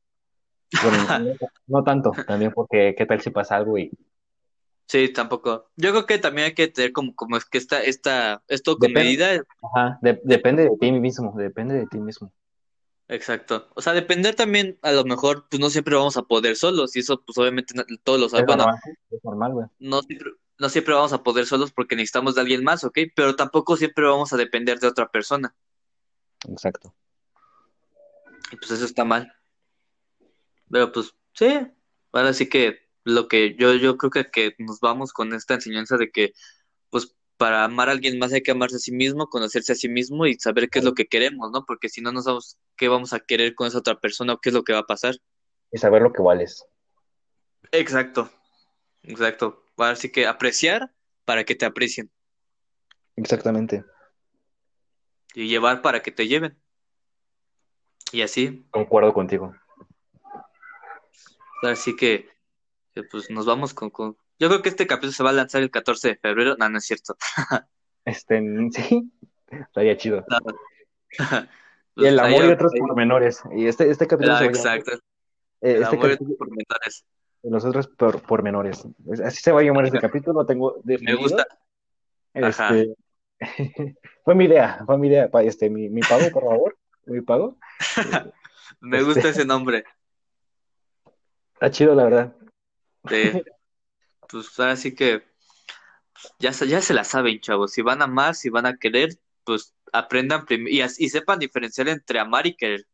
[0.82, 1.08] Bueno,
[1.68, 3.90] no, tanto, también porque qué tal si pasa algo y
[4.86, 5.70] Sí, tampoco.
[5.76, 8.88] Yo creo que también hay que tener como, como es que esta, esta, esto con
[8.88, 12.32] depende, medida, ajá, de- depende de ti mismo, depende de ti mismo.
[13.08, 13.68] exacto.
[13.74, 17.00] O sea, depender también, a lo mejor, pues no siempre vamos a poder solos, y
[17.00, 18.46] eso, pues obviamente todos lo saben.
[18.46, 18.80] Bueno, normal,
[19.10, 19.66] es normal, güey.
[19.78, 22.98] no siempre, no siempre vamos a poder solos porque necesitamos de alguien más, ¿ok?
[23.14, 25.54] Pero tampoco siempre vamos a depender de otra persona.
[26.48, 26.94] Exacto.
[28.50, 29.32] Y pues eso está mal.
[30.70, 31.58] Pero pues, sí.
[32.12, 35.96] Ahora sí que lo que yo, yo creo que, que nos vamos con esta enseñanza
[35.96, 36.32] de que,
[36.90, 39.88] pues, para amar a alguien más hay que amarse a sí mismo, conocerse a sí
[39.88, 41.64] mismo y saber qué es lo que queremos, ¿no?
[41.64, 44.48] Porque si no, no sabemos qué vamos a querer con esa otra persona o qué
[44.48, 45.14] es lo que va a pasar.
[45.70, 46.64] Y saber lo que vales.
[47.70, 48.30] Exacto,
[49.04, 49.67] exacto.
[49.78, 50.92] Ahora sí que apreciar
[51.24, 52.10] para que te aprecien
[53.16, 53.84] Exactamente.
[55.34, 56.58] y llevar para que te lleven.
[58.12, 59.54] Y así, Concuerdo contigo.
[61.62, 62.28] ahora sí que,
[63.10, 64.16] pues nos vamos con, con...
[64.38, 66.56] Yo creo que este capítulo se va a lanzar el 14 de febrero.
[66.58, 67.16] No, no es cierto.
[68.04, 68.40] Este,
[68.72, 69.12] sí,
[69.50, 70.24] estaría chido.
[71.18, 72.04] No.
[72.04, 73.42] Y el Pues amor y otros ahí- pormenores.
[73.56, 74.92] Y este, este capítulo Ah, se va a exacto.
[74.92, 75.00] eh,
[75.60, 76.48] El este amor y capítulo, por
[77.42, 78.84] los otros por, pormenores.
[79.10, 81.18] Es- Así se va a llamar este capítulo, lo tengo Me definido.
[81.18, 81.46] gusta.
[82.34, 82.76] Ajá.
[82.76, 82.94] Este,
[84.24, 85.30] fue mi idea, fue mi idea.
[85.42, 87.56] Este, mi, mi pago, por favor, mi pago.
[88.80, 89.84] Me Este- gusta ese nombre.
[91.54, 92.36] Está chido, la verdad.
[93.04, 93.44] De,
[94.28, 95.22] pues ahora sí que
[96.38, 97.72] ya, se- ya se la saben, chavos.
[97.72, 99.10] Si van a amar, si van a querer,
[99.44, 102.86] pues aprendan y, y sepan diferenciar entre amar y querer.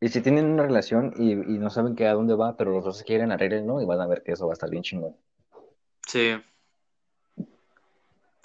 [0.00, 2.84] Y si tienen una relación y, y no saben qué a dónde va, pero los
[2.84, 5.16] dos quieren arreglenlo y van a ver que eso va a estar bien chingón.
[6.06, 6.42] Sí.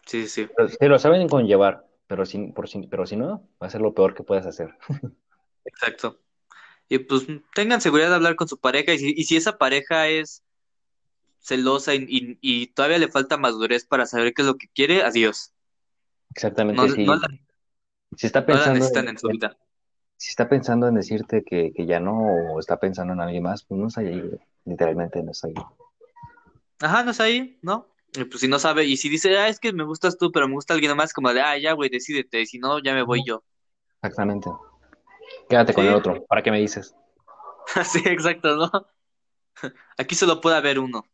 [0.05, 0.47] Sí, sí.
[0.55, 3.81] Pero Si lo saben conllevar, pero si, por si, pero si no, va a ser
[3.81, 4.75] lo peor que puedes hacer.
[5.65, 6.19] Exacto.
[6.89, 7.25] Y pues
[7.55, 10.43] tengan seguridad de hablar con su pareja y si, y si esa pareja es
[11.41, 15.03] celosa y, y- y todavía le falta madurez para saber qué es lo que quiere,
[15.03, 15.53] adiós.
[16.35, 17.27] Exactamente, No, si, no la,
[18.17, 19.57] si está no la pensando necesitan en, en su vida.
[20.17, 22.17] Si está pensando en decirte que, que ya no,
[22.53, 24.23] o está pensando en alguien más, pues no está ahí.
[24.65, 25.53] Literalmente no está ahí.
[26.79, 27.87] Ajá, no es ahí, ¿no?
[28.15, 30.47] Y pues si no sabe, y si dice, ah, es que me gustas tú, pero
[30.47, 33.03] me gusta alguien más, como de, ah, ya, güey, decídete, y si no, ya me
[33.03, 33.43] voy yo.
[34.01, 34.49] Exactamente.
[35.49, 36.23] Quédate con el otro.
[36.25, 36.95] ¿Para qué me dices?
[37.85, 38.69] Sí, exacto, ¿no?
[39.97, 41.05] Aquí solo puede haber uno.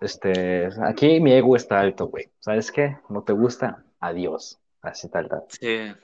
[0.00, 2.30] Este, aquí mi ego está alto, güey.
[2.40, 2.98] ¿Sabes qué?
[3.08, 4.58] No te gusta, adiós.
[4.82, 5.44] Así tal, tal.
[5.48, 5.94] Sí,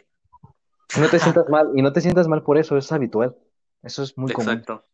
[0.99, 3.37] no te sientas mal, y no te sientas mal por eso, es habitual.
[3.83, 4.53] Eso es muy común.
[4.53, 4.85] exacto.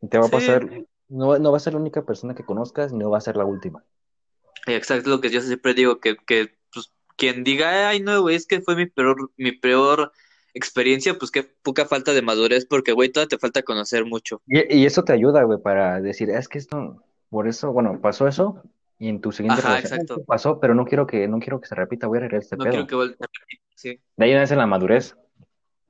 [0.00, 0.32] Y te va a Sí.
[0.34, 0.66] pasar,
[1.08, 3.36] no, no va a ser la única persona que conozcas, ni no va a ser
[3.36, 3.84] la última.
[4.66, 8.46] Exacto lo que yo siempre digo, que, que pues, quien diga, ay, no, güey, es
[8.46, 10.12] que fue mi peor, mi peor
[10.54, 14.42] experiencia, pues qué poca falta de madurez, porque, güey, todavía te falta conocer mucho.
[14.46, 18.26] Y, y eso te ayuda, güey, para decir, es que esto, por eso, bueno, pasó
[18.28, 18.62] eso,
[18.98, 20.14] y en tu siguiente Ajá, relación exacto.
[20.14, 22.56] esto pasó, pero no quiero que, no quiero que se repita, voy a arreglar este
[22.56, 22.72] No pedo.
[22.72, 23.16] quiero que vuelva
[23.74, 25.16] sí, De ahí nace la madurez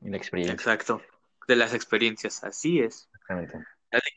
[0.00, 0.54] y la experiencia.
[0.54, 1.00] exacto,
[1.46, 3.08] de las experiencias, así es.
[3.14, 3.58] Exactamente.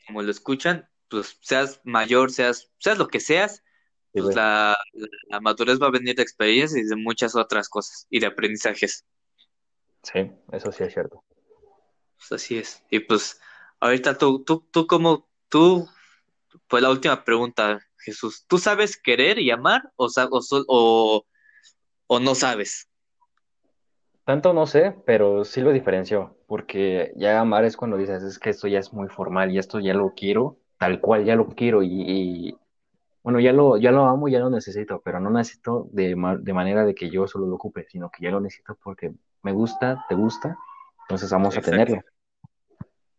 [0.06, 3.62] Como lo escuchan, pues seas mayor, seas, seas lo que seas,
[4.14, 4.76] Sí, pues la,
[5.30, 9.06] la madurez va a venir de experiencias y de muchas otras cosas, y de aprendizajes.
[10.02, 11.24] Sí, eso sí es cierto.
[12.18, 12.82] Pues así es.
[12.90, 13.40] Y pues,
[13.80, 15.88] ahorita tú, tú, tú como, tú,
[16.68, 20.08] pues la última pregunta, Jesús, ¿tú sabes querer y amar o,
[20.68, 21.24] o,
[22.06, 22.88] o, no sabes?
[24.24, 28.50] Tanto no sé, pero sí lo diferencio, porque ya amar es cuando dices, es que
[28.50, 31.82] esto ya es muy formal y esto ya lo quiero, tal cual ya lo quiero
[31.82, 32.56] y, y,
[33.22, 36.84] bueno, ya lo, ya lo amo, ya lo necesito, pero no necesito de, de manera
[36.84, 40.14] de que yo solo lo ocupe, sino que ya lo necesito porque me gusta, te
[40.14, 40.56] gusta,
[41.04, 42.00] entonces vamos a tenerlo.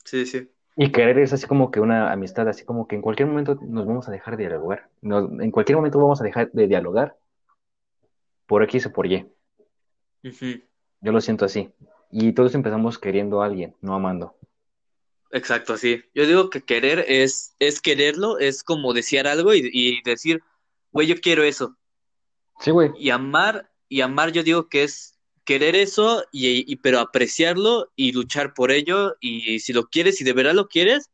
[0.06, 0.53] Sí, sí.
[0.76, 3.86] Y querer es así como que una amistad, así como que en cualquier momento nos
[3.86, 7.16] vamos a dejar de dialogar, nos- en cualquier momento vamos a dejar de dialogar
[8.48, 9.28] por X o por Y.
[11.02, 11.72] Yo lo siento así.
[12.12, 14.36] Y todos empezamos queriendo a alguien, no amando.
[15.32, 16.04] Exacto, sí.
[16.14, 20.44] Yo digo que querer es, es quererlo, es como desear algo y, y decir,
[20.92, 21.76] güey, yo quiero eso.
[22.60, 22.92] Sí, güey.
[22.98, 25.13] Y amar, y amar yo digo que es
[25.46, 29.16] querer eso, y, y- pero apreciarlo y luchar por ello.
[29.22, 31.10] Y si lo quieres, si de verdad lo quieres,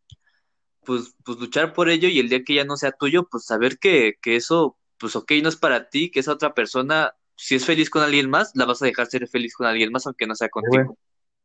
[0.86, 3.78] pues, pues luchar por ello y el día que ya no sea tuyo, pues saber
[3.80, 7.66] que, que eso, pues ok, no es para ti, que esa otra persona, si es
[7.66, 10.36] feliz con alguien más, la vas a dejar ser feliz con alguien más, aunque no
[10.36, 10.98] sea contigo.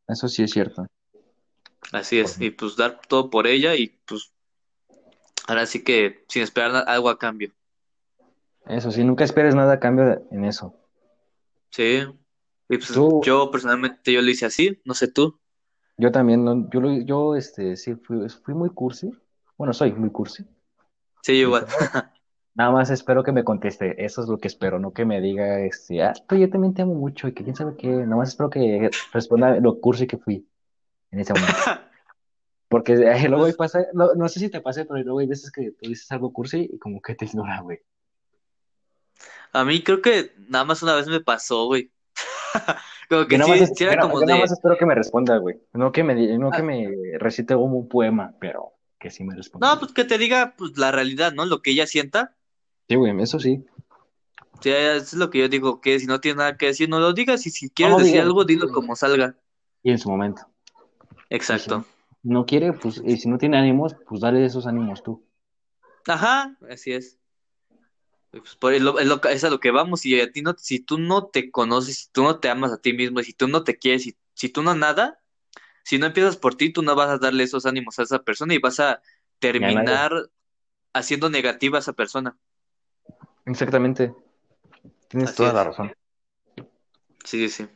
[0.07, 0.87] Eso sí es cierto.
[1.91, 4.33] Así es, y pues dar todo por ella y pues
[5.47, 7.53] ahora sí que sin esperar algo a cambio.
[8.67, 10.73] Eso sí, nunca esperes nada a cambio en eso.
[11.69, 12.03] Sí,
[12.69, 15.39] y pues Tú, yo personalmente yo lo hice así, no sé tú.
[15.97, 19.11] yo también, no- yo, lo- yo, este, sí, fui, fui muy cursi.
[19.57, 20.45] Bueno, soy muy cursi.
[21.23, 21.65] Sí, igual.
[22.55, 24.03] Nada más espero que me conteste.
[24.05, 26.81] Eso es lo que espero, no que me diga, este, ah, tú, yo también te
[26.83, 27.87] amo mucho y que quién sabe qué.
[27.89, 30.47] Nada más espero que responda lo cursi que fui
[31.11, 31.67] en ese momento.
[32.69, 35.51] Porque eh, luego Pues pasa, no, no sé si te pase, pero luego hay veces
[35.51, 37.79] que tú dices algo cursi y como que te ignora, güey.
[39.53, 41.91] a mí creo que nada más una vez me pasó, güey.
[43.09, 45.57] Como que nada más, sí, yo era como nada más espero que me responda, güey.
[45.73, 46.89] No que me, no que ah, me
[47.19, 49.67] recite como un poema, pero que sí me responda.
[49.67, 51.45] no, pues que te diga pues la realidad, ¿no?
[51.45, 52.35] Lo que ella sienta.
[52.89, 53.63] Sí, güey, eso sí.
[54.61, 56.99] Sí, eso es lo que yo digo, que si no tiene nada que decir, no
[56.99, 59.35] lo digas y si No quieres decir algo, dilo como salga.
[59.83, 60.41] Y en su momento.
[61.11, 61.85] Y si Exacto.
[62.23, 65.23] no quiere, pues, y si no tiene ánimos, pues dale esos ánimos tú.
[66.07, 67.19] Ajá, así es.
[68.41, 70.55] Pues por- es, lo- es lo- es a lo que vamos, y a ti no,
[70.57, 73.47] si tú no te conoces, si tú no te amas a ti mismo, si tú
[73.47, 75.21] no te quieres, si, si tú no nada,
[75.83, 78.53] si no empiezas por ti, tú no vas a darle esos ánimos a esa persona
[78.55, 79.01] y vas a
[79.39, 80.11] terminar
[80.93, 82.37] haciendo negativa a esa persona.
[83.45, 84.13] Exactamente.
[85.09, 85.93] Tienes Así toda la razón.
[87.23, 87.67] Sí, sí, sí.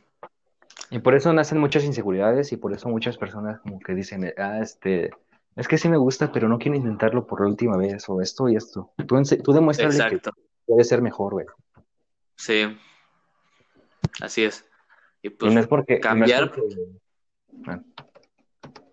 [0.90, 4.58] Y por eso nacen muchas inseguridades y por eso muchas personas como que dicen, ah,
[4.60, 5.10] este,
[5.56, 8.48] es que sí me gusta, pero no quiero intentarlo por la última vez o esto
[8.48, 8.92] y esto.
[9.06, 10.18] Tú, tú demuéstrale que.
[10.70, 11.46] Puede ser mejor, güey.
[12.36, 12.78] Sí,
[14.20, 14.64] así es.
[15.20, 16.76] Y Y pues no es porque, y no es cambiar, porque,
[17.66, 17.82] ah,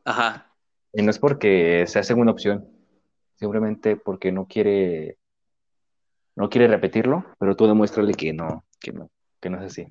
[0.03, 0.53] ajá,
[0.91, 2.67] y no es porque sea segunda opción,
[3.35, 5.19] simplemente porque no quiere,
[6.35, 9.87] no quiere repetirlo, pero tú demuéstrale que no, que no, que no es así.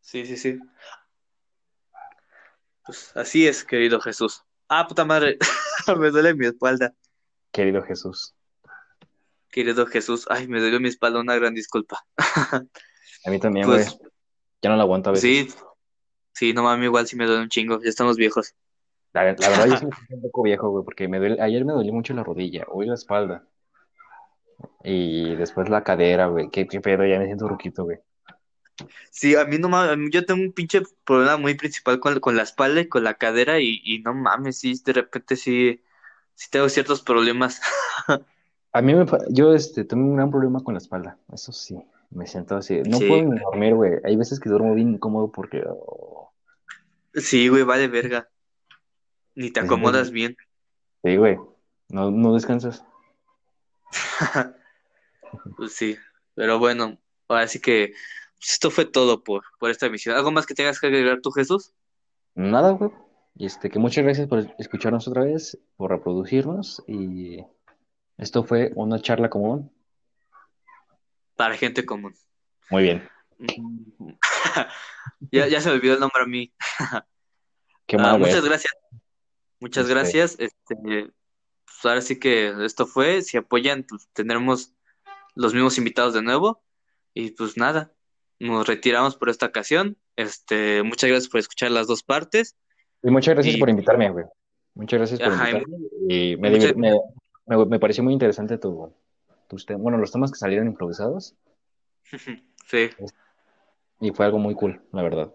[0.00, 0.60] sí, sí, sí.
[2.86, 4.44] Pues así es, querido Jesús.
[4.68, 5.38] Ah, puta madre,
[5.98, 6.94] me duele mi espalda.
[7.50, 8.34] Querido Jesús.
[9.52, 12.04] Querido Jesús, ay, me dolió mi espalda, una gran disculpa.
[12.16, 13.84] A mí también, güey.
[13.84, 13.98] Pues
[14.62, 15.52] Ya no lo aguanto a veces.
[15.52, 15.54] sí,
[16.32, 18.54] sí, no mami, igual sí me duele un chingo, ya estamos viejos.
[19.12, 21.92] La, la verdad, yo siento un poco viejo, güey, porque me duele, ayer me dolió
[21.92, 23.46] mucho la rodilla, hoy la espalda.
[24.82, 26.48] Y después la cadera, güey.
[26.50, 27.98] Qué, qué pedo, ya me siento ruquito, güey.
[29.10, 32.42] Sí, a mí no mames, yo tengo un pinche problema muy principal con, con la
[32.42, 35.82] espalda y con la cadera y, y no mames, sí, de repente sí,
[36.34, 37.60] sí tengo ciertos problemas.
[38.72, 42.26] A mí me, yo este, tengo un gran problema con la espalda, eso sí, me
[42.26, 42.80] siento así.
[42.82, 43.92] No Sí, puedo ni dormir, güey.
[44.04, 46.32] Hay veces que duermo bien incómodo porque oh,
[47.14, 48.28] sí, güey, vale verga,
[49.34, 50.36] ni te acomodas bien.
[51.02, 51.14] bien.
[51.14, 51.38] Sí, güey.
[51.88, 52.84] No, no descansas.
[55.56, 55.96] Pues sí,
[56.34, 56.98] pero bueno,
[57.28, 57.94] ahora sí que
[58.38, 60.16] pues, esto fue todo por, por esta emisión.
[60.16, 61.72] ¿Algo más que tengas que agregar tú, Jesús?
[62.34, 62.90] Nada, güey.
[63.34, 66.82] Y este, que muchas gracias por escucharnos otra vez, por reproducirnos.
[66.86, 67.38] Y
[68.22, 69.70] esto fue una charla común.
[71.36, 72.14] Para gente común.
[72.70, 73.08] Muy bien.
[73.38, 74.12] Mm.
[75.32, 76.52] Ya, ya se me olvidó el nombre a mí.
[77.86, 78.72] Qué Ah, mal, muchas gracias,
[79.60, 80.36] muchas Este, gracias.
[80.38, 83.22] Este, pues ahora sí que esto fue.
[83.22, 84.72] Si apoyan, pues tendremos
[85.34, 86.62] los mismos invitados de nuevo.
[87.14, 87.92] Y pues nada,
[88.38, 89.96] nos retiramos por esta ocasión.
[90.16, 92.56] Este, muchas gracias por escuchar las dos partes.
[93.02, 94.24] y muchas gracias Y, por invitarme, güey.
[94.74, 95.76] Muchas gracias por ajá, invitarme.
[96.08, 96.92] Y y me, muchas, me,
[97.46, 98.94] me, me pareció muy interesante tu,
[99.48, 99.82] tus temas.
[99.82, 101.36] Bueno, los temas que salieron improvisados.
[102.66, 102.90] sí,
[104.00, 105.32] Y fue algo muy cool, la verdad.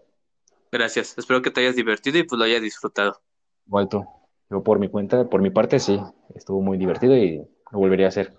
[0.72, 1.18] gracias.
[1.18, 3.22] Espero que te hayas divertido y pues lo hayas disfrutado.
[3.68, 4.06] Igual tú.
[4.50, 6.00] Yo por mi cuenta, por mi parte, sí.
[6.36, 7.38] Estuvo muy divertido y
[7.72, 8.34] lo volvería a hacer.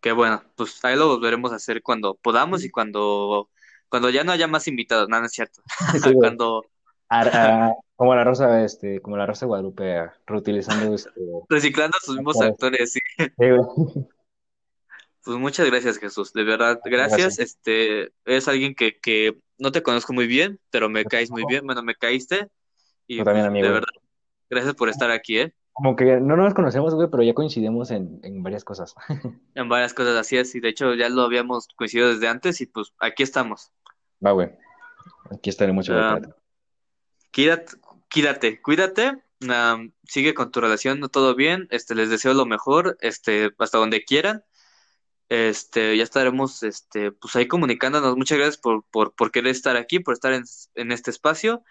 [0.00, 3.50] Qué bueno, pues ahí lo volveremos a hacer cuando podamos y cuando,
[3.88, 5.08] cuando ya no haya más invitados.
[5.08, 5.62] No, no es cierto.
[5.94, 6.14] Sí.
[6.18, 6.71] Cuando,
[7.20, 11.10] a- a- como la rosa, este, como la rosa de Guadalupe, a- reutilizando este.
[11.48, 12.96] Reciclando a sus mismos actores.
[12.96, 14.06] actores, sí.
[15.24, 16.32] Pues muchas gracias, Jesús.
[16.32, 17.36] De verdad, gracias.
[17.36, 17.38] Gracias.
[17.38, 21.64] Este, es alguien que, que no te conozco muy bien, pero me caes muy bien.
[21.64, 22.48] Bueno, me caíste.
[23.06, 23.66] Y también, pues, amigo.
[23.68, 23.88] de verdad,
[24.50, 25.54] gracias por estar aquí, ¿eh?
[25.74, 28.94] Como que no nos conocemos, güey, pero ya coincidimos en, en varias cosas.
[29.54, 30.54] En varias cosas así es.
[30.56, 32.60] Y de hecho, ya lo habíamos coincidido desde antes.
[32.60, 33.70] Y pues aquí estamos.
[34.24, 34.50] Va, güey.
[35.30, 36.22] Aquí estaré mucho, güey,
[37.32, 37.62] Ah,
[38.14, 38.58] para ti.
[38.58, 39.22] Cuídate.
[39.48, 41.66] Am, sigue con tu relación, todo bien.
[41.70, 44.44] Este, les deseo lo mejor, este, hasta donde quieran.
[45.28, 48.16] Este, ya estaremos, este, pues ahí comunicándonos.
[48.16, 51.64] Muchas gracias por, por, por querer estar aquí, por estar en, en este espacio.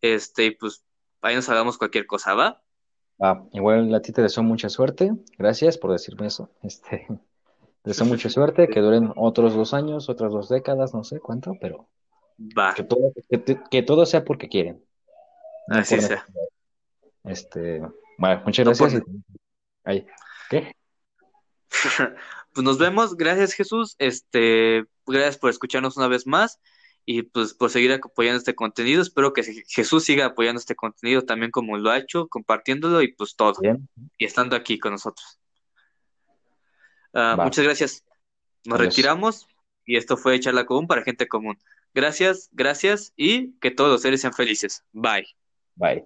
[0.00, 0.84] Este, y pues
[1.22, 2.62] ahí nos hagamos cualquier cosa, ¿va?
[3.20, 5.12] Va, igual a ti te deseo mucha suerte.
[5.38, 6.50] Gracias por decirme eso.
[6.62, 7.06] Este,
[7.82, 11.54] te deseo mucha suerte, que duren otros dos años, otras dos décadas, no sé cuánto,
[11.60, 11.88] pero
[12.56, 14.84] Va, que todo, que, que todo sea porque quieren.
[15.68, 16.26] No así por sea.
[17.24, 17.80] Este,
[18.18, 19.02] bueno, muchas No gracias.
[19.06, 19.22] y-
[19.84, 20.06] Ay,
[20.50, 20.74] ¿qué?
[22.54, 26.58] Pues nos vemos, gracias Jesús, este, gracias por escucharnos una vez más
[27.04, 29.00] y pues por seguir apoyando este contenido.
[29.02, 33.36] Espero que Jesús siga apoyando este contenido también como lo ha hecho, compartiéndolo y pues
[33.36, 35.38] todo, Bien, y estando aquí con nosotros.
[37.12, 38.04] Ah, muchas gracias.
[38.64, 38.96] Nos Adiós.
[38.96, 39.46] retiramos
[39.84, 41.58] y esto fue Charla Común para Gente Común.
[41.94, 44.84] Gracias, gracias y que todos los seres sean felices.
[44.92, 45.28] Bye.
[45.78, 46.02] Bye.